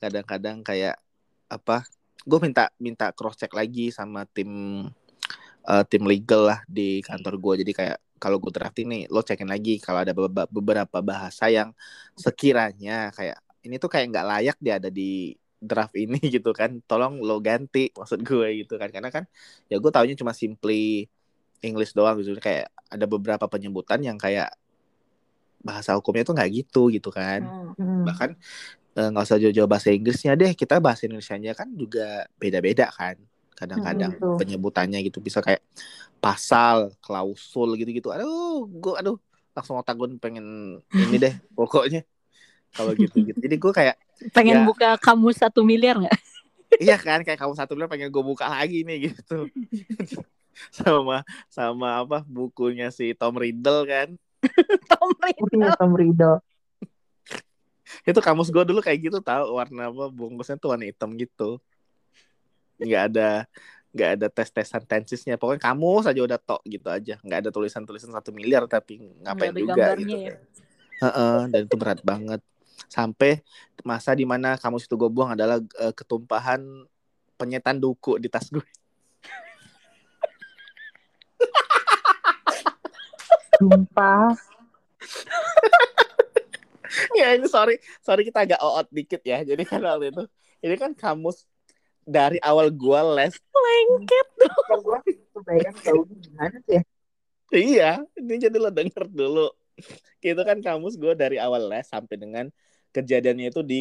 [0.00, 0.96] Kadang-kadang kayak
[1.48, 1.84] apa?
[2.24, 4.84] Gue minta minta cross check lagi sama tim
[5.68, 7.54] eh, tim legal lah di kantor gue.
[7.64, 10.16] Jadi kayak kalau gue drafting nih, lo cekin lagi kalau ada
[10.48, 11.76] beberapa bahasa yang
[12.16, 16.70] sekiranya kayak ini tuh kayak nggak layak dia ada di draft ini gitu kan.
[16.88, 18.88] Tolong lo ganti maksud gue gitu kan.
[18.94, 19.24] Karena kan
[19.70, 21.08] ya gue taunya cuma simply
[21.64, 22.36] English doang gitu.
[22.38, 24.52] Kayak ada beberapa penyebutan yang kayak
[25.64, 27.40] bahasa hukumnya tuh nggak gitu gitu kan.
[27.78, 28.04] Hmm.
[28.04, 28.30] Bahkan
[28.98, 33.16] eh, nggak usah jauh-jauh bahasa Inggrisnya deh kita bahasa Indonesia kan juga beda-beda kan.
[33.58, 35.18] Kadang-kadang Hmm, penyebutannya gitu.
[35.24, 35.62] Bisa kayak
[36.20, 38.10] pasal klausul gitu-gitu.
[38.14, 39.16] Aduh gue aduh
[39.56, 40.46] langsung otak gue pengen
[41.00, 42.04] ini deh pokoknya.
[42.74, 43.96] Kalau gitu gitu jadi gue kayak
[44.32, 44.64] Pengen Ya.
[44.64, 46.16] buka kamu satu miliar nggak?
[46.82, 49.46] iya kan kayak kamu satu bilang pengen gue buka lagi nih gitu
[50.78, 54.08] sama sama apa bukunya si Tom Riddle kan
[54.90, 56.42] Tom Aku punya Tom Riddle.
[58.02, 61.62] itu kamus gue dulu kayak gitu tahu warna apa bungkusnya tuh warna hitam gitu
[62.80, 63.30] nggak ada
[63.94, 67.86] nggak ada tes tesan tensisnya pokoknya kamu saja udah tok gitu aja nggak ada tulisan
[67.86, 70.36] tulisan satu miliar tapi ngapain juga gitu ya.
[71.06, 72.42] Heeh, dan itu berat banget
[72.94, 73.42] sampai
[73.82, 76.62] masa di mana kamus itu gue buang adalah eh, ketumpahan
[77.34, 78.62] penyetan duku di tas gue
[83.54, 84.34] Sumpah.
[87.18, 90.24] ya ini sorry sorry kita agak out dikit ya jadi kan waktu itu
[90.62, 91.46] ini kan kamus
[92.02, 93.34] dari awal gua les
[93.64, 94.26] Lengket.
[94.38, 94.98] Kalau gue
[95.32, 95.76] kebayang
[96.20, 96.82] gimana sih ya.
[97.54, 99.48] Iya, ini jadi lo denger dulu.
[100.18, 102.50] Itu kan kamus gue dari awal les sampai dengan
[102.94, 103.80] kejadiannya itu di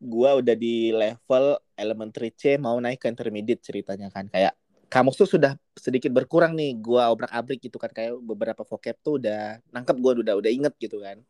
[0.00, 4.56] gua udah di level elementary C mau naik ke intermediate ceritanya kan kayak
[4.88, 9.60] kamus tuh sudah sedikit berkurang nih gua obrak-abrik gitu kan kayak beberapa vocab tuh udah
[9.68, 11.20] nangkep gua udah udah inget gitu kan.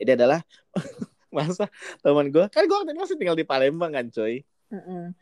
[0.00, 0.42] Jadi adalah
[1.34, 1.70] masa
[2.02, 4.42] teman gua kan gua waktu itu masih tinggal di Palembang kan coy.
[4.74, 5.14] Mm-mm.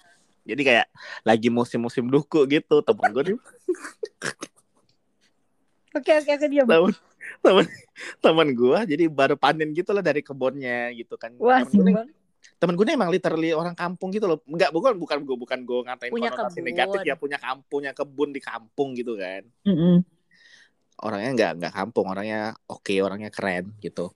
[0.46, 0.86] Jadi kayak
[1.26, 3.38] lagi musim-musim duku gitu temen gue nih
[5.96, 6.66] Oke oke oke diam.
[6.70, 6.94] temen
[7.46, 7.66] temen
[8.24, 12.04] temen gue jadi baru panen gitu lah dari kebunnya gitu kan Wah temen gue
[12.56, 16.10] temen gue emang literally orang kampung gitu loh nggak bukan bukan gue bukan gue ngatain
[16.10, 16.68] Punya konotasi kebun.
[16.72, 20.00] negatif ya punya kampung punya kebun di kampung gitu kan Mm-mm.
[21.04, 24.08] orangnya nggak nggak kampung orangnya oke orangnya keren gitu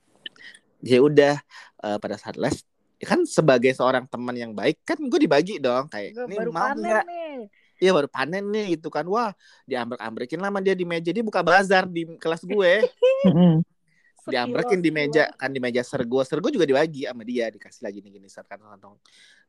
[0.80, 1.36] ya udah
[1.84, 2.64] eh, pada saat les
[3.00, 7.04] kan sebagai seorang teman yang baik kan gue dibagi dong kayak ini mau nggak.
[7.80, 9.08] Iya baru panen nih gitu kan.
[9.08, 9.32] Wah
[9.64, 11.08] diambrek-ambrekin lama dia di meja.
[11.10, 12.72] Dia buka bazar di kelas gue.
[13.26, 13.64] Mm-mm.
[14.28, 16.20] diambrekin di meja kan di meja sergo.
[16.22, 19.00] Sergo juga dibagi sama dia dikasih lagi nih gini sekantong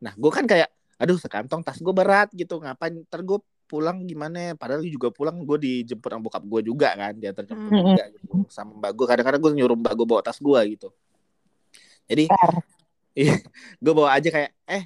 [0.01, 2.57] nah gue kan kayak aduh sekantong tas gue berat gitu.
[2.57, 3.03] Ngapain?
[3.05, 4.55] Ntar gue pulang gimana?
[4.55, 7.13] Padahal juga pulang gue dijemput sama bokap gue juga kan.
[7.19, 7.83] Dia terjemput Hmm.
[7.93, 10.87] juga gitu sama mbak gue kadang-kadang gue nyuruh mbak gue bawa tas gue gitu.
[12.07, 12.53] Jadi Bentar.
[13.83, 14.83] gue bawa aja kayak eh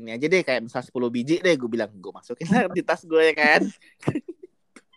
[0.00, 3.02] ini aja deh kayak misal 10 biji deh gue bilang gue masukin lah di tas
[3.04, 3.62] gue ya kan.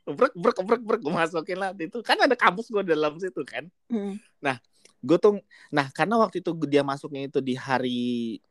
[0.07, 1.99] Brek brek brek brek gue masukin lah itu.
[1.99, 3.67] Kan ada kampus gue dalam situ kan.
[3.91, 4.15] Mm.
[4.97, 5.37] gue tuh
[5.69, 8.41] nah karena waktu itu dia masuknya itu di hari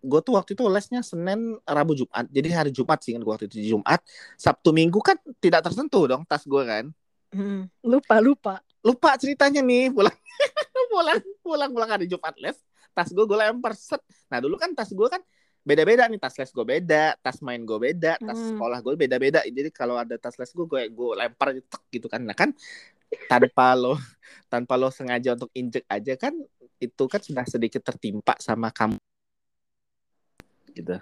[0.00, 2.24] gue tuh waktu itu lesnya Senin Rabu Jumat.
[2.32, 4.00] Jadi hari Jumat sih kan gue waktu itu di Jumat.
[4.40, 6.88] Sabtu Minggu kan tidak tersentuh dong tas gue kan.
[7.34, 7.66] Mm.
[7.82, 8.54] Lupa lupa.
[8.84, 10.12] lupa ceritanya nih pulang.
[10.94, 12.54] Pulang pulang pulang hari Jumat les
[12.94, 13.98] tas gue gue lempar set.
[14.30, 15.18] Nah dulu kan tas gue kan
[15.64, 18.52] beda-beda nih tas les gue beda tas main gue beda tas Hmm.
[18.52, 22.20] sekolah gue beda-beda jadi kalau ada tas les gue gue gue lempar tek gitu kan
[22.20, 22.52] nah kan
[23.26, 23.96] tanpa lo
[24.52, 26.36] tanpa lo sengaja untuk injek aja kan
[26.76, 29.00] itu kan sudah sedikit tertimpa sama kamu
[30.74, 31.00] gitu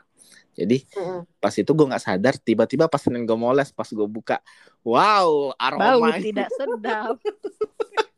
[0.53, 1.25] jadi Mm-mm.
[1.41, 4.39] pas itu gue nggak sadar tiba-tiba pas senin gue mau les pas gue buka
[4.87, 7.17] wow Bau aroma tidak sedap.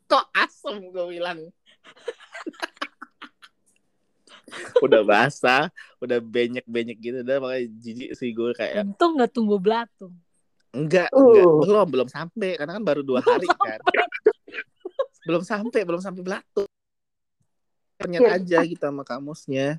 [0.05, 1.41] kok asem gue bilang
[4.85, 10.15] udah basah udah benyek gitu udah makanya jijik sih gue kayak Untung nggak tunggu belatung.
[10.75, 11.23] enggak, Uh.
[11.23, 13.79] enggak belum belum sampai karena kan baru dua hari kan
[15.25, 16.69] belum sampai belum sampai belatung
[17.97, 19.79] ternyata aja gitu sama kamusnya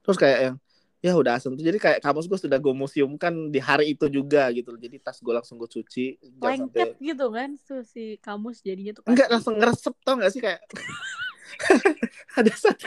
[0.00, 0.56] terus kayak yang
[0.98, 4.50] ya udah asem tuh jadi kayak kamus gue sudah gue museumkan di hari itu juga
[4.50, 4.80] gitu loh.
[4.82, 8.98] jadi tas gue langsung gue cuci jangan sampai Lengket gitu kan tuh si kamus jadinya
[8.98, 9.06] tuh.
[9.06, 10.58] enggak langsung ngeresep tau gak sih kayak
[12.34, 12.86] ada satu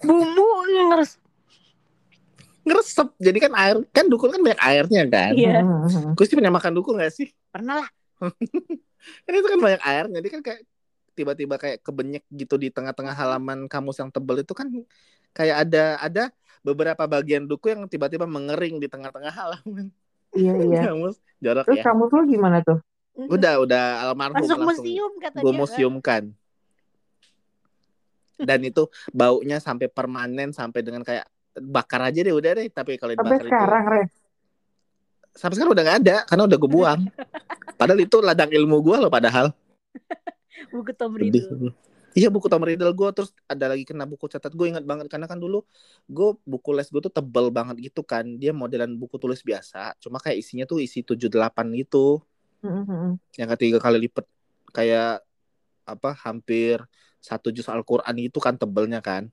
[0.00, 0.46] Bumbu
[0.88, 1.18] ngeres.
[2.62, 5.64] ngeresep jadi kan air kan dukun kan banyak airnya kan Iya.
[5.64, 6.12] Mm-mm.
[6.12, 7.88] gue sih pernah makan dukun gak sih Pernah lah.
[9.24, 10.60] kan itu kan banyak air jadi kan kayak
[11.12, 14.68] tiba-tiba kayak kebenyek gitu di tengah-tengah halaman kamus yang tebel itu kan
[15.32, 16.24] kayak ada ada
[16.60, 19.88] beberapa bagian duku yang tiba-tiba mengering di tengah-tengah halaman
[20.30, 20.80] Iya iya.
[20.92, 22.78] kamus jorok Terus ya kamu tuh gimana tuh?
[23.18, 25.58] udah udah almarhum Masuk langsung museum kata gue dia.
[25.98, 26.24] kan.
[28.38, 31.26] Dan itu baunya sampai permanen sampai dengan kayak
[31.58, 34.02] bakar aja deh udah deh tapi kalau Sampai dibakar sekarang, itu Re.
[35.34, 37.00] sampai sekarang udah nggak ada karena udah gue buang
[37.78, 39.50] padahal itu ladang ilmu gue loh padahal
[40.74, 41.14] Buku Tom.
[41.14, 41.70] Riddle.
[42.18, 45.30] Iya buku Tom Riddle gue terus ada lagi kena buku catat gue ingat banget karena
[45.30, 45.62] kan dulu
[46.10, 50.18] gue buku les gue tuh tebel banget gitu kan dia modelan buku tulis biasa cuma
[50.18, 51.30] kayak isinya tuh isi 78
[51.78, 52.18] gitu
[52.58, 53.22] Mm-mm.
[53.38, 54.26] yang ketiga kali lipat
[54.74, 55.22] kayak
[55.86, 56.82] apa hampir
[57.18, 59.28] satu juz Al-Quran itu kan tebelnya kan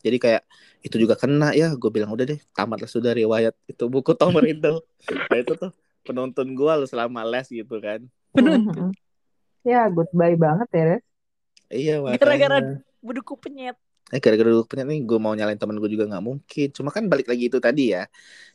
[0.00, 0.42] jadi kayak
[0.80, 4.80] itu juga kena ya gue bilang udah deh tamatlah sudah riwayat itu buku Tom Riddle
[5.30, 5.70] nah itu tuh
[6.04, 8.00] penonton gue lo selama les gitu kan
[8.32, 8.92] Penonton.
[9.60, 11.02] Ya, goodbye banget ya, Res.
[11.68, 13.76] iya Gara-gara makanya buku penyet.
[14.10, 17.06] eh gara-gara dulu punya nih gue mau nyalain temen gue juga nggak mungkin cuma kan
[17.06, 18.08] balik lagi itu tadi ya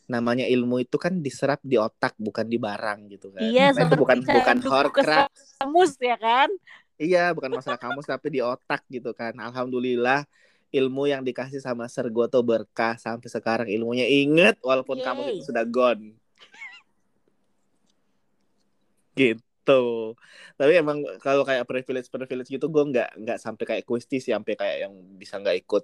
[0.09, 3.95] namanya ilmu itu kan diserap di otak bukan di barang gitu kan Iya, Nah, itu
[3.95, 6.49] seperti bukan bukan buku horcrux ya kan?
[6.95, 9.35] Iya, bukan masalah kamus tapi di otak gitu kan.
[9.35, 10.23] Alhamdulillah
[10.71, 15.35] ilmu yang dikasih sama tuh berkah sampai sekarang ilmunya inget walaupun kamus Yeay.
[15.39, 16.15] itu sudah gone.
[19.15, 19.83] Gitu.
[20.55, 24.77] Tapi emang kalau kayak privilege privilege gitu gue nggak nggak sampai kayak kuistis sampai kayak
[24.87, 25.83] yang bisa nggak ikut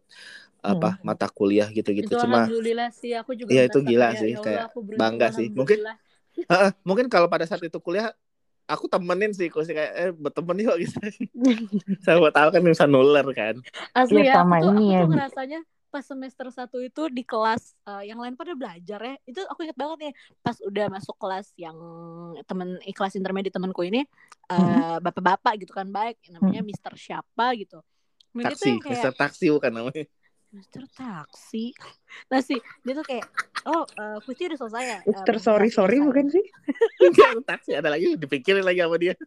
[0.62, 2.14] apa mata kuliah gitu-gitu.
[2.14, 5.50] itu Cuma alhamdulillah sih aku juga Iya, itu gila sih, ya kayak bangga sih.
[5.52, 5.82] Mungkin.
[6.32, 8.12] Heeh, mungkin kalau pada saat itu kuliah
[8.72, 10.98] aku temenin sih kuis kayak eh berteman yuk gitu.
[12.06, 13.60] Saya tahu kan bisa nular kan.
[13.92, 15.60] Asli Ya, ya, sama aku tuh, ini aku ya, tuh ngerasanya
[15.92, 19.76] pas semester satu itu di kelas eh, yang lain pada belajar ya itu aku inget
[19.76, 21.76] banget nih pas udah masuk kelas yang
[22.48, 24.08] temen eh, kelas intermediate temenku ini
[24.48, 27.84] eh, bapak-bapak gitu kan baik namanya Mister siapa gitu
[28.32, 30.06] Nah, Taksi, kayak Mister Taksi bukan namanya.
[30.52, 31.72] Mister taksi.
[32.28, 33.24] Nah sih dia tuh kayak
[33.64, 35.00] oh uh, kuisnya udah selesai ya?
[35.00, 36.44] Eh, Mister presentasi sorry sorry bukan sih?
[37.08, 39.16] Enggak, taksi ada lagi dipikirin lagi sama dia.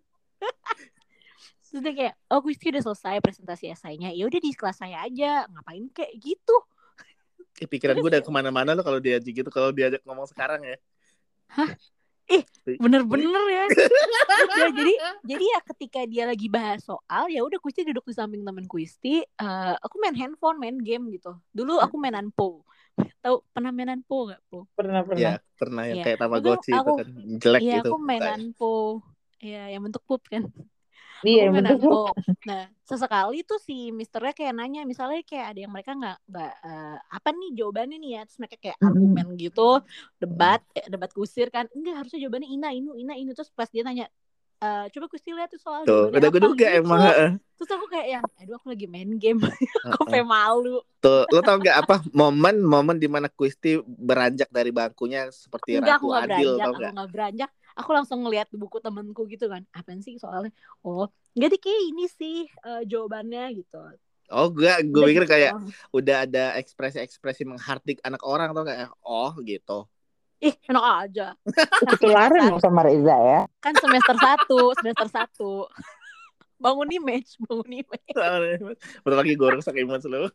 [1.65, 4.13] terus dia kayak oh kuisnya udah selesai presentasi esainya.
[4.13, 5.49] Ya udah di kelas saya aja.
[5.49, 6.57] Ngapain kayak gitu?
[7.63, 10.77] Eh, pikiran gue udah ke mana-mana lo kalau diajak gitu kalau diajak ngomong sekarang ya.
[12.81, 13.65] Bener-bener ya.
[14.55, 14.93] Ya, jadi
[15.27, 19.21] jadi ya ketika dia lagi bahas soal ya udah Kuisti duduk di samping temen Kuisti
[19.21, 21.37] eh, aku main handphone main game gitu.
[21.51, 22.65] Dulu aku mainan Po.
[23.25, 24.65] Tahu pernah mainan Po gak Po?
[24.73, 25.21] Pernah pernah.
[25.21, 26.05] Iya, pernah yang Iya.
[26.07, 27.09] kayak Tamagotchi Aku- itu kan
[27.43, 27.89] jelek Iya gitu.
[27.91, 28.75] aku mainan Po.
[29.39, 30.49] Iya yang bentuk pup kan
[31.25, 31.79] Iya aku betul.
[31.89, 32.01] Po
[32.45, 36.97] nah sesekali tuh si misternya kayak nanya misalnya kayak ada yang mereka nggak nggak eh,
[37.17, 38.93] apa nih jawabannya nih ya terus mereka kayak Mm-mm.
[38.93, 39.69] argumen gitu
[40.21, 43.81] debat eh, debat kusir kan enggak harusnya jawabannya ina inu ina inu terus pas dia
[43.81, 44.07] nanya
[44.61, 46.81] eh, coba kusti lihat tuh soal Tuh, udah gue duga gitu.
[46.85, 47.01] emang.
[47.55, 49.41] terus aku kayak yang aduh aku lagi main game
[49.95, 54.73] aku kayak malu Tuh, lo tau gak apa momen momen di mana Kuisti beranjak dari
[54.73, 56.95] bangkunya seperti enggak aku Ratu nggak Adil beranjak tau aku gak?
[57.13, 60.55] beranjak aku langsung ngeliat di buku temenku gitu kan apa sih soalnya
[60.87, 63.79] oh jadi kayak ini sih eh, jawabannya gitu
[64.33, 65.53] Oh gue gue pikir gitu kayak
[65.93, 68.89] udah ada ekspresi-ekspresi menghardik anak orang tau gak?
[69.05, 69.85] Oh gitu.
[70.41, 71.27] ih enak aja
[71.93, 73.41] Ketularan dong sama Reza ya.
[73.65, 75.53] kan semester satu semester satu
[76.65, 78.09] bangun image bangun image
[79.05, 80.29] Betul lagi gue rusak image lo.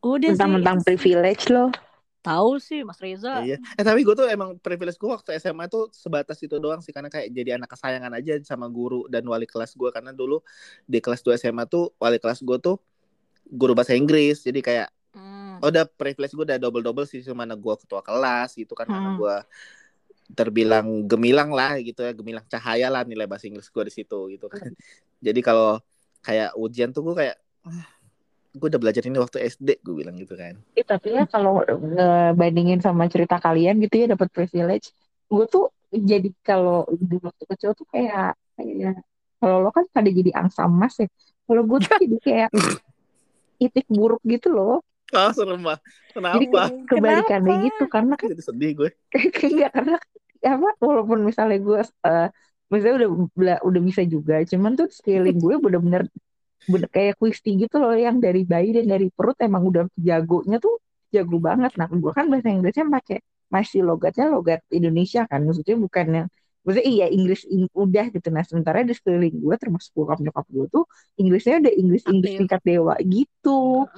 [0.00, 1.68] udah sih Mentang-mentang privilege loh.
[2.20, 3.40] Tahu sih Mas Reza.
[3.40, 3.56] Iya.
[3.76, 7.08] Eh tapi gue tuh emang privilege gue waktu SMA tuh sebatas itu doang sih karena
[7.08, 10.44] kayak jadi anak kesayangan aja sama guru dan wali kelas gue karena dulu
[10.84, 12.76] di kelas 2 SMA tuh wali kelas gue tuh
[13.48, 14.44] guru bahasa Inggris.
[14.44, 15.58] Jadi kayak Hmm.
[15.58, 18.86] oh, udah privilege gue udah double double sih mana gue ketua kelas gitu kan.
[18.86, 19.18] Karena Hmm.
[19.18, 19.36] gue
[20.30, 22.14] terbilang gemilang lah gitu ya.
[22.14, 24.70] Gemilang cahaya lah nilai bahasa Inggris gue di situ gitu kan.
[25.18, 25.82] Jadi kalau
[26.22, 27.84] kayak ujian tuh gue kayak ah,
[28.56, 32.80] gue udah belajar ini waktu SD gue bilang gitu kan Eh, tapi ya kalau ngebandingin
[32.82, 34.94] sama cerita kalian gitu ya dapat privilege,
[35.28, 39.02] gue tuh jadi kalau di waktu kecil tuh kayak kayak
[39.40, 41.06] kalau lo kan pada jadi angsa emas ya,
[41.46, 42.48] kalau gue tuh jadi kayak
[43.60, 44.80] itik buruk gitu loh.
[45.10, 47.66] ah serem banget Jadi kenapa kayak kebalikannya Kenapa?
[47.66, 49.94] gitu karena kan jadi sedih gue kayak enggak karena
[50.40, 51.78] apa walaupun misalnya gue
[52.08, 52.28] eh
[52.70, 56.02] misalnya udah bela- udah bisa juga, cuman tuh sekeliling gue bener-bener
[56.68, 60.76] bener kayak Quisti gitu loh yang dari bayi dan dari perut emang udah jagonya tuh
[61.10, 61.74] jago banget.
[61.80, 63.18] Nah, gue kan bahasa Inggrisnya pakai
[63.50, 66.26] masih logatnya logat Indonesia kan, maksudnya bukan yang
[66.62, 68.28] maksudnya iya Inggris in- udah gitu.
[68.30, 70.84] Nah, sementara di sekeliling gue termasuk bokap nyokap gue tuh
[71.18, 73.90] Inggrisnya udah Inggris Inggris tingkat dewa gitu.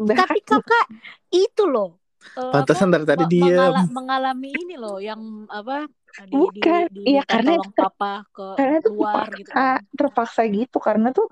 [0.00, 0.86] Bahkan tapi kakak
[1.30, 2.00] itu loh
[2.34, 5.86] eh, Pantesan apa, dari tadi mengala- mengalami ini loh yang apa
[6.32, 6.84] di, Bukan.
[6.94, 9.80] di, Iya, karena itu ter- papa ke karena itu luar gitu terpaksa kan.
[9.98, 11.26] terpaksa gitu karena tuh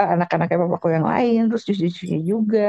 [0.00, 2.60] eh, anak-anaknya papaku yang lain terus cucu-cucunya juga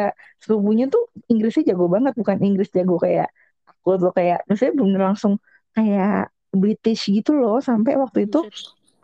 [0.43, 1.01] sepupunya tuh
[1.31, 3.27] Inggrisnya jago banget bukan Inggris jago kayak
[3.69, 5.33] aku tuh kayak misalnya bener langsung
[5.75, 6.09] kayak
[6.61, 8.39] British gitu loh sampai waktu itu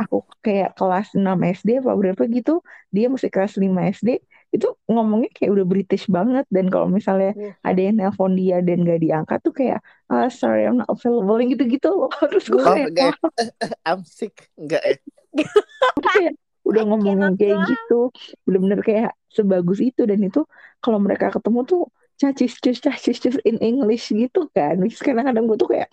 [0.02, 2.52] aku kayak kelas 6 SD apa berapa gitu
[2.96, 4.10] dia masih kelas 5 SD
[4.48, 6.46] itu ngomongnya kayak udah British banget.
[6.48, 7.54] Dan kalau misalnya Wah.
[7.68, 11.36] ada yang nelpon dia dan gak diangkat tuh kayak ah sorry I'm not available.
[11.40, 12.10] Gitu-gitu loh.
[12.32, 12.92] Terus gue Oh, kayak.
[12.96, 13.16] "Wah,
[13.88, 14.48] I'm sick.
[14.56, 14.96] Enggak ya?
[16.08, 16.34] Kayak
[16.68, 18.12] udah ngomongin kayak gitu.
[18.48, 20.08] Bener-bener kayak sebagus itu.
[20.08, 20.44] Dan itu
[20.82, 21.82] kalau mereka ketemu tuh
[22.18, 24.80] cacis cus cacis cus in English gitu kan.
[24.82, 25.92] Terus kadang-kadang gue tuh kayak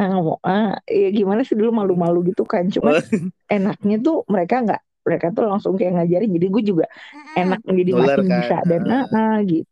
[0.00, 2.72] ah, ngomong ah ya gimana sih dulu malu-malu gitu kan.
[2.72, 3.02] Cuman
[3.52, 7.36] enaknya tuh mereka nggak mereka tuh langsung kayak ngajarin jadi gue juga Mm-mm.
[7.42, 9.70] enak jadi Nular makin kan, bisa dan ah, ah, gitu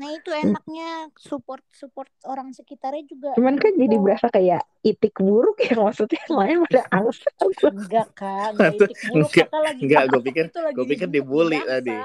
[0.00, 0.88] Nah itu enaknya
[1.20, 3.30] support support orang sekitarnya juga.
[3.36, 4.02] cuman kan jadi gitu.
[4.02, 7.28] berasa kayak itik buruk ya maksudnya lain pada angsa
[7.68, 9.80] enggak kak, enggak itik buruk enggak, kakak lagi.
[9.84, 11.96] enggak, gua pikir- itu lagi gua pikir dibully tadi.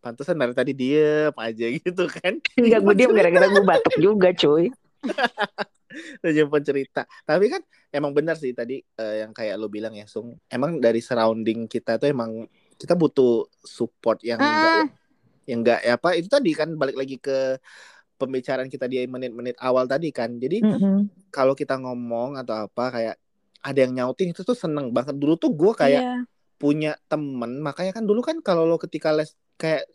[0.00, 2.40] Pantesan dari tadi diem aja gitu kan.
[2.56, 4.72] Enggak gue diam gara-gara gue batuk juga cuy
[6.22, 7.02] Nyimpen cerita.
[7.24, 10.38] Tapi kan emang benar sih tadi eh, yang kayak lo bilang ya, Sung.
[10.46, 14.86] Emang dari surrounding kita tuh emang kita butuh support yang enggak Ah.
[15.44, 17.58] yang enggak ya apa itu tadi kan balik lagi ke
[18.14, 20.36] pembicaraan kita di menit-menit awal tadi kan.
[20.36, 21.28] Jadi Mm-mm.
[21.28, 23.16] kalau kita ngomong atau apa kayak
[23.60, 25.16] ada yang nyautin itu tuh seneng banget.
[25.16, 26.16] Dulu tuh gue kayak Iya.
[26.54, 29.88] punya temen makanya kan dulu kan kalau lo ketika les kayak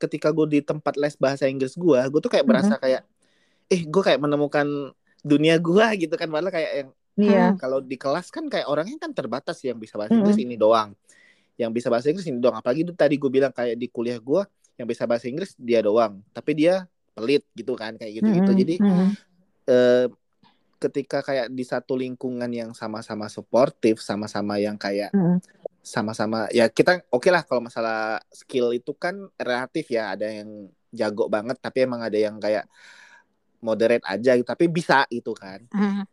[0.00, 3.04] ketika gue di tempat les bahasa Inggris gue gue tuh kayak berasa kayak
[3.66, 4.66] eh gue kayak menemukan
[5.22, 6.28] dunia gue gitu kan.
[6.30, 7.46] Malah kayak yang iya.
[7.56, 10.94] Kalau di kelas kan kayak orangnya kan terbatas yang bisa bahasa Inggris ini doang.
[11.56, 12.60] Yang bisa bahasa Inggris ini doang.
[12.60, 14.42] Apalagi itu tadi gue bilang kayak di kuliah gue
[14.76, 16.20] yang bisa bahasa Inggris dia doang.
[16.30, 16.84] Tapi dia
[17.16, 18.60] pelit gitu kan kayak gitu gitu Mm-mm.
[18.60, 19.08] jadi Mm-mm.
[19.72, 20.06] eh,
[20.76, 25.40] ketika kayak di satu lingkungan yang sama-sama suportif sama-sama yang kayak Mm-mm.
[25.80, 30.12] sama-sama ya kita oke lah kalau masalah skill itu kan relatif ya.
[30.12, 32.68] Ada yang jago banget tapi emang ada yang kayak
[33.60, 36.04] moderate aja gitu tapi bisa itu kan Mm.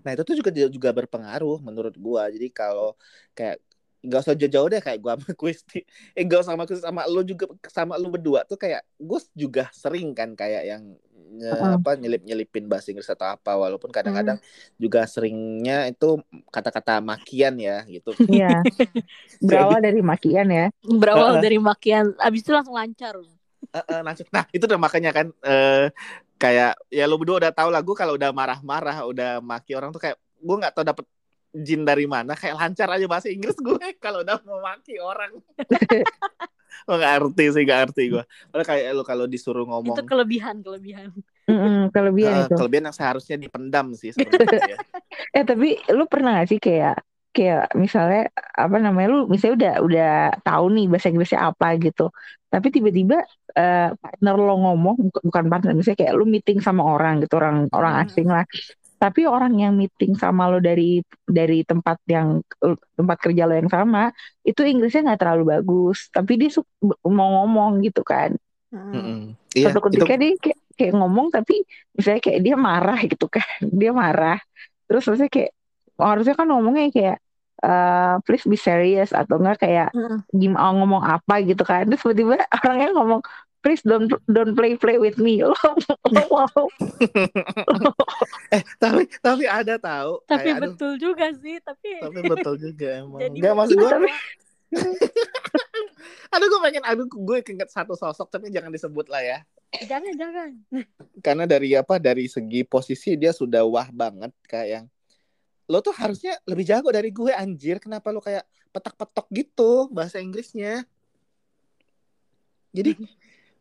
[0.00, 2.96] nah itu tuh juga juga berpengaruh menurut gua jadi kalau
[3.32, 3.60] kayak
[4.00, 5.84] nggak usah jauh-jauh deh kayak gua sama Kristi
[6.16, 9.68] eh nggak usah sama Kristi sama lu juga sama lu berdua tuh kayak gue juga
[9.76, 10.82] sering kan kayak yang
[11.36, 11.76] nge- Uh-uh.
[11.76, 14.40] apa nyelip nyelipin bahasa Inggris atau apa walaupun kadang-kadang
[14.80, 16.16] juga seringnya itu
[16.48, 18.64] kata-kata makian ya gitu Iya.
[19.44, 20.66] Berawal dari makian ya.
[20.80, 21.42] Berawal Ah.
[21.44, 23.16] dari makian, abis itu langsung lancar.
[23.70, 24.26] Heeh, langsung.
[24.32, 25.88] Nah, itu udah makanya kan eh
[26.40, 30.00] kayak ya lu berdua udah tahu lah gue kalau udah marah-marah, udah maki orang tuh
[30.00, 31.04] kayak gue nggak tahu dapet
[31.52, 35.36] jin dari mana, kayak lancar aja bahasa Inggris gue kalau udah mau maki orang.
[36.86, 38.22] Gue nggak ngerti sih, nggak ngerti gue.
[38.48, 41.12] Padahal kayak lu kalau disuruh ngomong Itu kelebihan, kelebihan.
[41.50, 42.54] Mm-mm, kelebihan eh, itu.
[42.56, 44.74] kelebihan yang seharusnya dipendam sih sebenarnya.
[44.74, 44.78] ya.
[45.36, 46.96] Eh tapi lu pernah gak sih kayak
[47.40, 48.28] kayak misalnya
[48.64, 50.10] apa namanya lu misalnya udah udah
[50.44, 52.12] tahu nih bahasa Inggrisnya apa gitu.
[52.52, 53.16] Tapi tiba-tiba
[53.56, 57.56] eh, partner lo ngomong bukan, bukan partner misalnya kayak lu meeting sama orang gitu orang
[57.72, 58.02] orang Hmm.
[58.04, 58.44] asing lah.
[59.00, 62.44] Tapi orang yang meeting sama lo dari dari tempat yang
[62.98, 64.12] tempat kerja lo yang sama
[64.44, 66.12] itu Inggrisnya nggak terlalu bagus.
[66.12, 66.68] Tapi dia su-
[67.08, 68.36] mau ngomong gitu kan.
[68.70, 68.92] Mm.
[68.92, 69.18] Mm-mm.
[69.50, 71.64] Iya, Suatu itu ketika dia kayak, kayak ngomong tapi
[71.96, 73.48] misalnya kayak dia marah gitu kan.
[73.80, 74.38] Dia marah.
[74.86, 75.52] Terus maksudnya kayak
[76.00, 77.16] harusnya kan ngomongnya kayak
[77.60, 80.24] eh please be serious atau enggak kayak Mm.
[80.32, 81.84] gimana ngomong apa gitu kan.
[81.88, 83.20] Terus tiba-tiba orangnya ngomong
[83.60, 85.40] please don't don't play play with me.
[85.44, 85.52] Lo,
[88.56, 92.88] eh tapi tapi ada tahu Tapi kayak, aduh, betul juga sih, tapi tapi betul juga
[93.04, 93.20] emang.
[93.20, 94.08] Jadi Enggak maksud gue tapi
[96.30, 99.38] Aduh gue pengen aduh gue keinget satu sosok tapi jangan disebut lah ya.
[99.84, 100.50] jangan jangan.
[101.20, 104.84] Karena dari apa dari segi posisi dia sudah wah banget kayak yang
[105.70, 107.78] lo tuh harusnya lebih jago dari gue anjir.
[107.78, 108.42] Kenapa lo kayak
[108.74, 110.82] petak-petok gitu bahasa Inggrisnya?
[112.74, 112.98] Jadi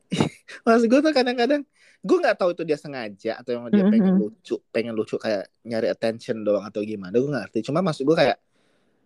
[0.65, 1.61] maksud gue tuh kadang-kadang
[1.99, 4.21] gue nggak tahu itu dia sengaja atau yang dia pengen Mhm.
[4.25, 7.13] lucu, pengen lucu kayak nyari attention doang atau gimana.
[7.13, 7.59] Gue nggak ngerti.
[7.69, 8.37] Cuma maksud gue kayak,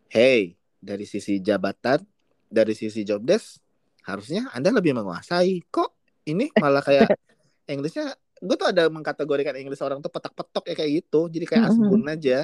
[0.07, 1.99] hey dari sisi jabatan,
[2.47, 3.59] dari sisi job desk
[4.07, 5.59] harusnya anda lebih menguasai.
[5.67, 7.11] Kok ini malah kayak
[7.71, 11.27] Inggrisnya gue tuh ada mengkategorikan Inggris orang tuh petak-petok ya kayak gitu.
[11.27, 11.69] Jadi kayak Mhm.
[11.71, 12.39] asbun aja.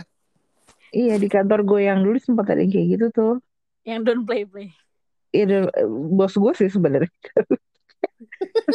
[0.92, 3.34] Iya di kantor gue yang dulu sempat ada yang kayak gitu tuh.
[3.84, 4.70] Yang don't play play.
[5.30, 7.10] Iya bos gue sih sebenarnya.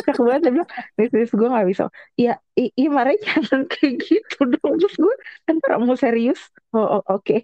[0.04, 1.82] Kocak banget dia bilang, nih sis gue gak bisa.
[2.14, 4.74] Iya, iya marahnya jangan kayak gitu dong.
[4.78, 5.14] Terus gue
[5.48, 6.40] ntar mau serius.
[6.70, 7.40] Oh, oh, oke.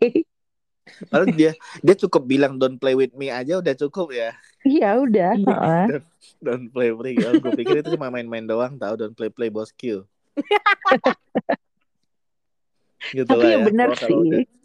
[1.09, 4.35] Padahal dia dia cukup bilang don't play with me aja udah cukup ya.
[4.62, 5.31] Iya udah.
[5.37, 5.47] Iya.
[5.49, 5.87] heeh.
[6.45, 7.14] Don't play play.
[7.21, 10.05] Oh, gue pikir itu cuma main-main doang tahu don't play play bos Q.
[13.12, 13.64] gitu Tapi lah ya ya.
[13.64, 14.59] benar Kalau- kalau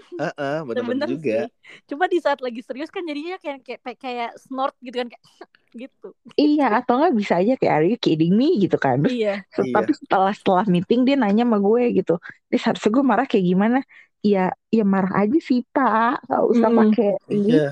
[0.00, 0.18] udah- sih.
[0.18, 1.38] Heeh, bener-bener Bener juga.
[1.44, 1.52] sih.
[1.86, 5.24] Cuma di saat lagi serius kan jadinya kayak kayak kayak snort gitu kan kayak
[5.86, 6.08] gitu.
[6.34, 8.98] Iya atau nggak bisa aja kayak are you kidding me gitu kan.
[9.06, 9.44] Iya.
[9.44, 9.72] Iya.
[9.72, 12.18] Tapi setelah setelah meeting dia nanya sama gue gitu.
[12.48, 13.78] Dia seharusnya gue marah kayak gimana?
[14.20, 16.20] Ya, ya marah aja sih pak.
[16.24, 16.80] Gak usah Mm-mm.
[16.92, 17.56] pakai ini.
[17.56, 17.68] Iya.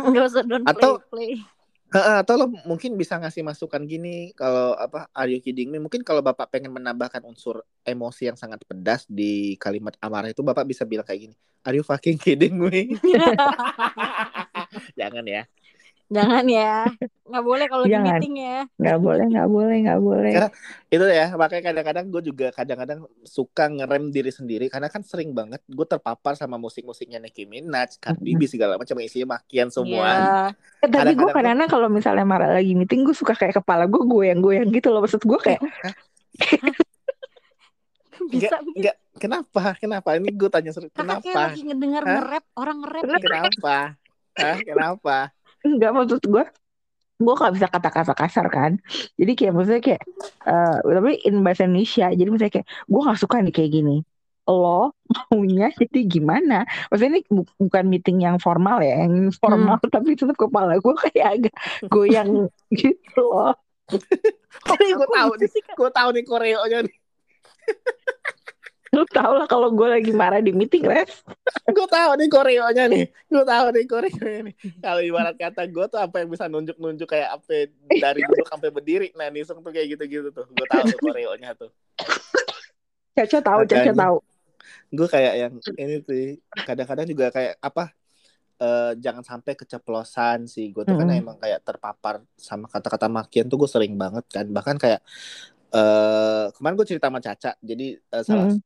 [0.00, 1.59] Enggak usah don't Atau- play play.
[1.90, 5.82] Heeh, atau lo mungkin bisa ngasih masukan gini kalau apa are you kidding me?
[5.82, 10.62] Mungkin kalau Bapak pengen menambahkan unsur emosi yang sangat pedas di kalimat amarah itu Bapak
[10.70, 11.36] bisa bilang kayak gini.
[11.66, 12.94] Are you fucking kidding me?
[14.98, 15.42] Jangan ya.
[16.10, 16.90] Jangan ya.
[17.30, 18.18] Nggak boleh kalau lagi Jangan.
[18.18, 18.58] meeting ya.
[18.74, 20.50] nggak boleh nggak boleh nggak boleh Karena
[20.90, 25.62] itu ya makanya kadang-kadang gue juga kadang-kadang suka ngerem diri sendiri karena kan sering banget
[25.70, 30.10] gue terpapar sama musik-musiknya Nicki Minaj, Cardi B segala macam isinya makian semua.
[30.10, 30.82] Iya.
[30.82, 34.66] Eh, tapi gue Kadang-kadang kalau misalnya marah lagi meeting gue suka kayak kepala gue goyang-goyang
[34.74, 35.62] gitu loh maksud gue kayak
[38.28, 38.96] Bisa Enggak, enggak.
[39.16, 39.62] Kenapa?
[39.80, 40.08] Kenapa?
[40.20, 40.92] Ini gue tanya serius.
[40.92, 41.40] Kakak kayak Kenapa?
[41.48, 43.24] lagi ngedengar nge-rap, orang nge-rap gitu.
[43.24, 43.76] Kenapa?
[44.36, 44.58] Hah?
[44.60, 45.16] Kenapa?
[45.66, 46.44] Enggak maksud gue
[47.20, 48.80] gue gak bisa kata-kata kasar kan.
[49.20, 50.02] Jadi kayak maksudnya kayak
[50.48, 53.96] eh tapi in bahasa Indonesia jadi misalnya kayak gue gak suka nih kayak gini.
[54.48, 54.96] Lo
[55.28, 56.64] maunya jadi gimana?
[56.88, 61.26] Maksudnya ini bu- bukan meeting yang formal ya yang formal tapi tetap kepala gue kayak
[61.28, 61.54] agak
[61.92, 63.52] goyang gitu loh.
[64.64, 66.96] Gue tahu gitu nih, gue tahu nih koreonya nih.
[68.96, 71.22] lu tau lah kalau gue lagi marah di meeting res
[71.76, 73.04] Gue tahu nih koreonya nih.
[73.30, 74.54] Gue tahu nih koreonya nih.
[74.82, 79.14] Kalau ibarat kata gue tuh apa yang bisa nunjuk-nunjuk kayak apa dari duduk sampai berdiri.
[79.14, 80.46] Nah, Nisung tuh kayak gitu-gitu tuh.
[80.50, 81.70] Gue tahu tuh koreonya tuh.
[83.14, 84.16] Caca tahu Caca tahu
[84.90, 86.26] Gue kayak yang ini sih.
[86.66, 87.94] Kadang-kadang juga kayak apa?
[88.60, 90.68] eh, jangan sampai keceplosan sih.
[90.74, 91.20] Gue tuh kan Mm-mm.
[91.24, 94.44] emang kayak terpapar sama kata-kata makian tuh gue sering banget kan.
[94.52, 95.00] Bahkan kayak
[95.70, 97.56] eh kemarin gue cerita sama Caca.
[97.64, 98.60] Jadi eh, salah Mm-mm.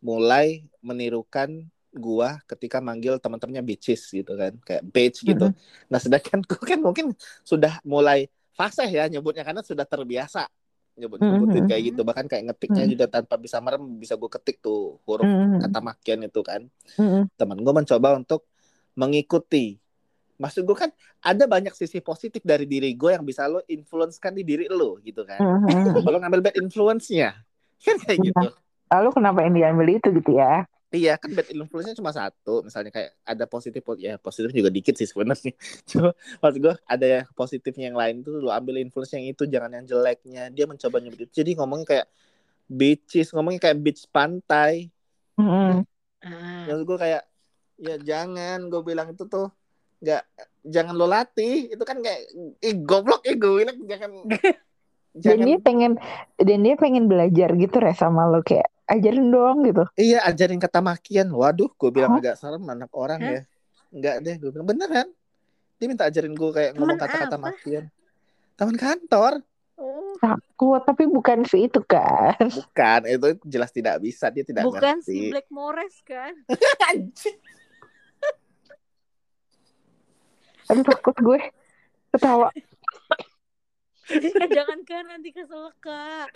[0.00, 5.52] Mulai menirukan gua ketika manggil teman-temannya bitches gitu kan kayak bitch gitu.
[5.90, 7.06] Nah sedangkan gua kan mungkin
[7.44, 8.26] sudah mulai
[8.56, 10.44] fasih ya nyebutnya karena sudah terbiasa
[11.00, 11.68] nyebut nyebutin Mhm.
[11.70, 12.92] kayak gitu bahkan kayak ngetiknya Mhm.
[12.92, 15.60] juga tanpa bisa merem bisa gua ketik tuh huruf Mm-mm.
[15.64, 16.62] kata makian itu kan.
[16.96, 17.24] Mm-mm.
[17.36, 18.44] Teman gua mencoba untuk
[18.94, 19.78] mengikuti.
[20.40, 20.90] Maksud gua kan
[21.20, 24.96] ada banyak sisi positif dari diri gue yang bisa lo influence kan di diri lo
[25.04, 25.36] gitu kan.
[25.36, 26.00] Mm-mm.
[26.00, 27.36] Kalau ngambil bad influence-nya
[27.84, 28.28] kan kayak Iya.
[28.32, 28.48] gitu.
[28.90, 30.66] Lalu kenapa yang diambil itu gitu ya?
[30.90, 32.66] Iya kan bad influence-nya cuma satu.
[32.66, 35.54] Misalnya kayak ada positif ya positif juga dikit sih sebenarnya.
[35.90, 36.10] Cuma
[36.42, 39.86] maksud gue ada yang positifnya yang lain tuh lo ambil influence yang itu jangan yang
[39.86, 40.50] jeleknya.
[40.50, 41.32] Dia mencoba nyebut itu.
[41.46, 42.06] Jadi ngomongnya kayak
[42.66, 44.90] beaches ngomongnya kayak beach pantai.
[45.38, 45.86] Mm-mm.
[46.20, 46.68] Ah.
[46.68, 47.22] maksud gue kayak
[47.80, 49.46] ya jangan gue bilang itu tuh
[50.02, 50.26] nggak
[50.66, 51.70] jangan lo latih.
[51.70, 52.34] Itu kan kayak
[52.66, 53.78] ih goblok ya gue bilang.
[53.86, 54.10] Jangan
[55.14, 55.46] dan jangan.
[55.46, 55.92] dia pengen
[56.38, 59.84] dan dia pengen belajar gitu res sama lo kayak ajarin dong gitu.
[59.94, 62.20] Iya ajarin kata makian waduh gue bilang Hah?
[62.20, 63.30] agak serem anak orang Hah?
[63.30, 63.42] ya.
[63.90, 65.08] Enggak deh gue bilang beneran
[65.78, 67.88] dia minta ajarin gue kayak ngomong kata-kata makian.
[68.58, 69.40] Teman kantor.
[69.80, 70.12] Oh.
[70.20, 75.08] takut tapi bukan si itu kan bukan itu jelas tidak bisa dia tidak Bukan ngerti.
[75.08, 76.36] si Black Mores kan?
[80.68, 81.40] Aduh takut gue.
[82.12, 82.52] Ketawa.
[84.52, 86.28] Jangan kan nanti kesel kak.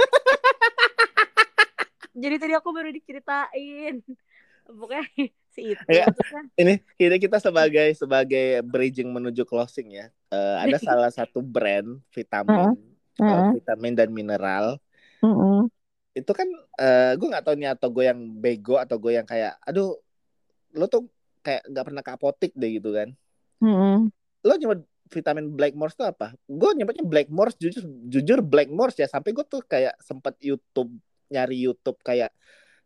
[2.15, 3.99] Jadi tadi aku baru diceritain.
[4.81, 5.05] Pokoknya
[5.55, 6.09] si itu Ya.
[6.11, 6.45] tuh kan.
[6.57, 12.75] ini ini kita sebagai sebagai bridging menuju closing ya Eh, ada salah satu brand vitamin
[13.21, 13.55] Mm-mm.
[13.55, 14.83] vitamin dan mineral
[15.23, 15.71] Mm-mm.
[16.11, 19.55] itu kan eh gue nggak tahu nih atau gue yang bego atau gue yang kayak
[19.62, 19.95] aduh
[20.75, 21.07] lo tuh
[21.39, 23.15] kayak nggak pernah ke apotik deh gitu kan
[23.62, 24.11] Mm-mm.
[24.43, 26.33] lo nyebut vitamin Blackmores itu apa?
[26.51, 30.91] Gue nyebutnya Blackmores jujur jujur Blackmores ya sampai gue tuh kayak sempet YouTube
[31.31, 32.33] nyari YouTube kayak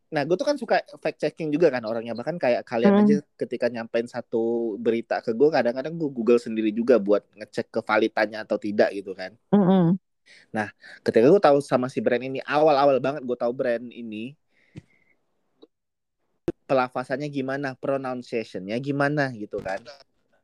[0.08, 3.02] nah gue tuh kan suka fact checking juga kan orangnya bahkan kayak kalian Hmm.
[3.04, 8.40] aja ketika nyampein satu berita ke gue kadang-kadang gue Google sendiri juga buat ngecek kevalitannya
[8.40, 10.00] atau tidak gitu kan Mm-mm.
[11.04, 14.32] ketika gue tahu sama si brand ini awal-awal banget gue tahu brand ini
[16.64, 19.80] pelafasannya gimana pronunciationnya gimana gitu kan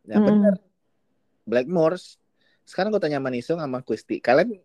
[0.05, 0.25] ya Mm.
[0.29, 0.55] bener
[1.49, 2.21] Blackmores
[2.65, 4.61] sekarang gue tanya sama Nisung sama Kusti kalian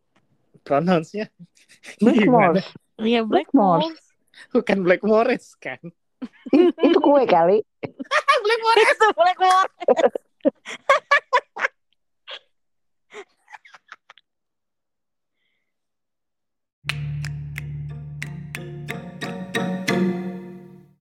[0.63, 1.31] pronounce-nya
[1.99, 2.59] gimana?
[2.59, 2.67] Blackmores
[2.99, 3.95] Iya Blackmore.
[4.51, 5.79] Bukan Black Forest kan?
[6.85, 7.63] itu kue kali.
[8.45, 9.77] Black Forest, Black Forest.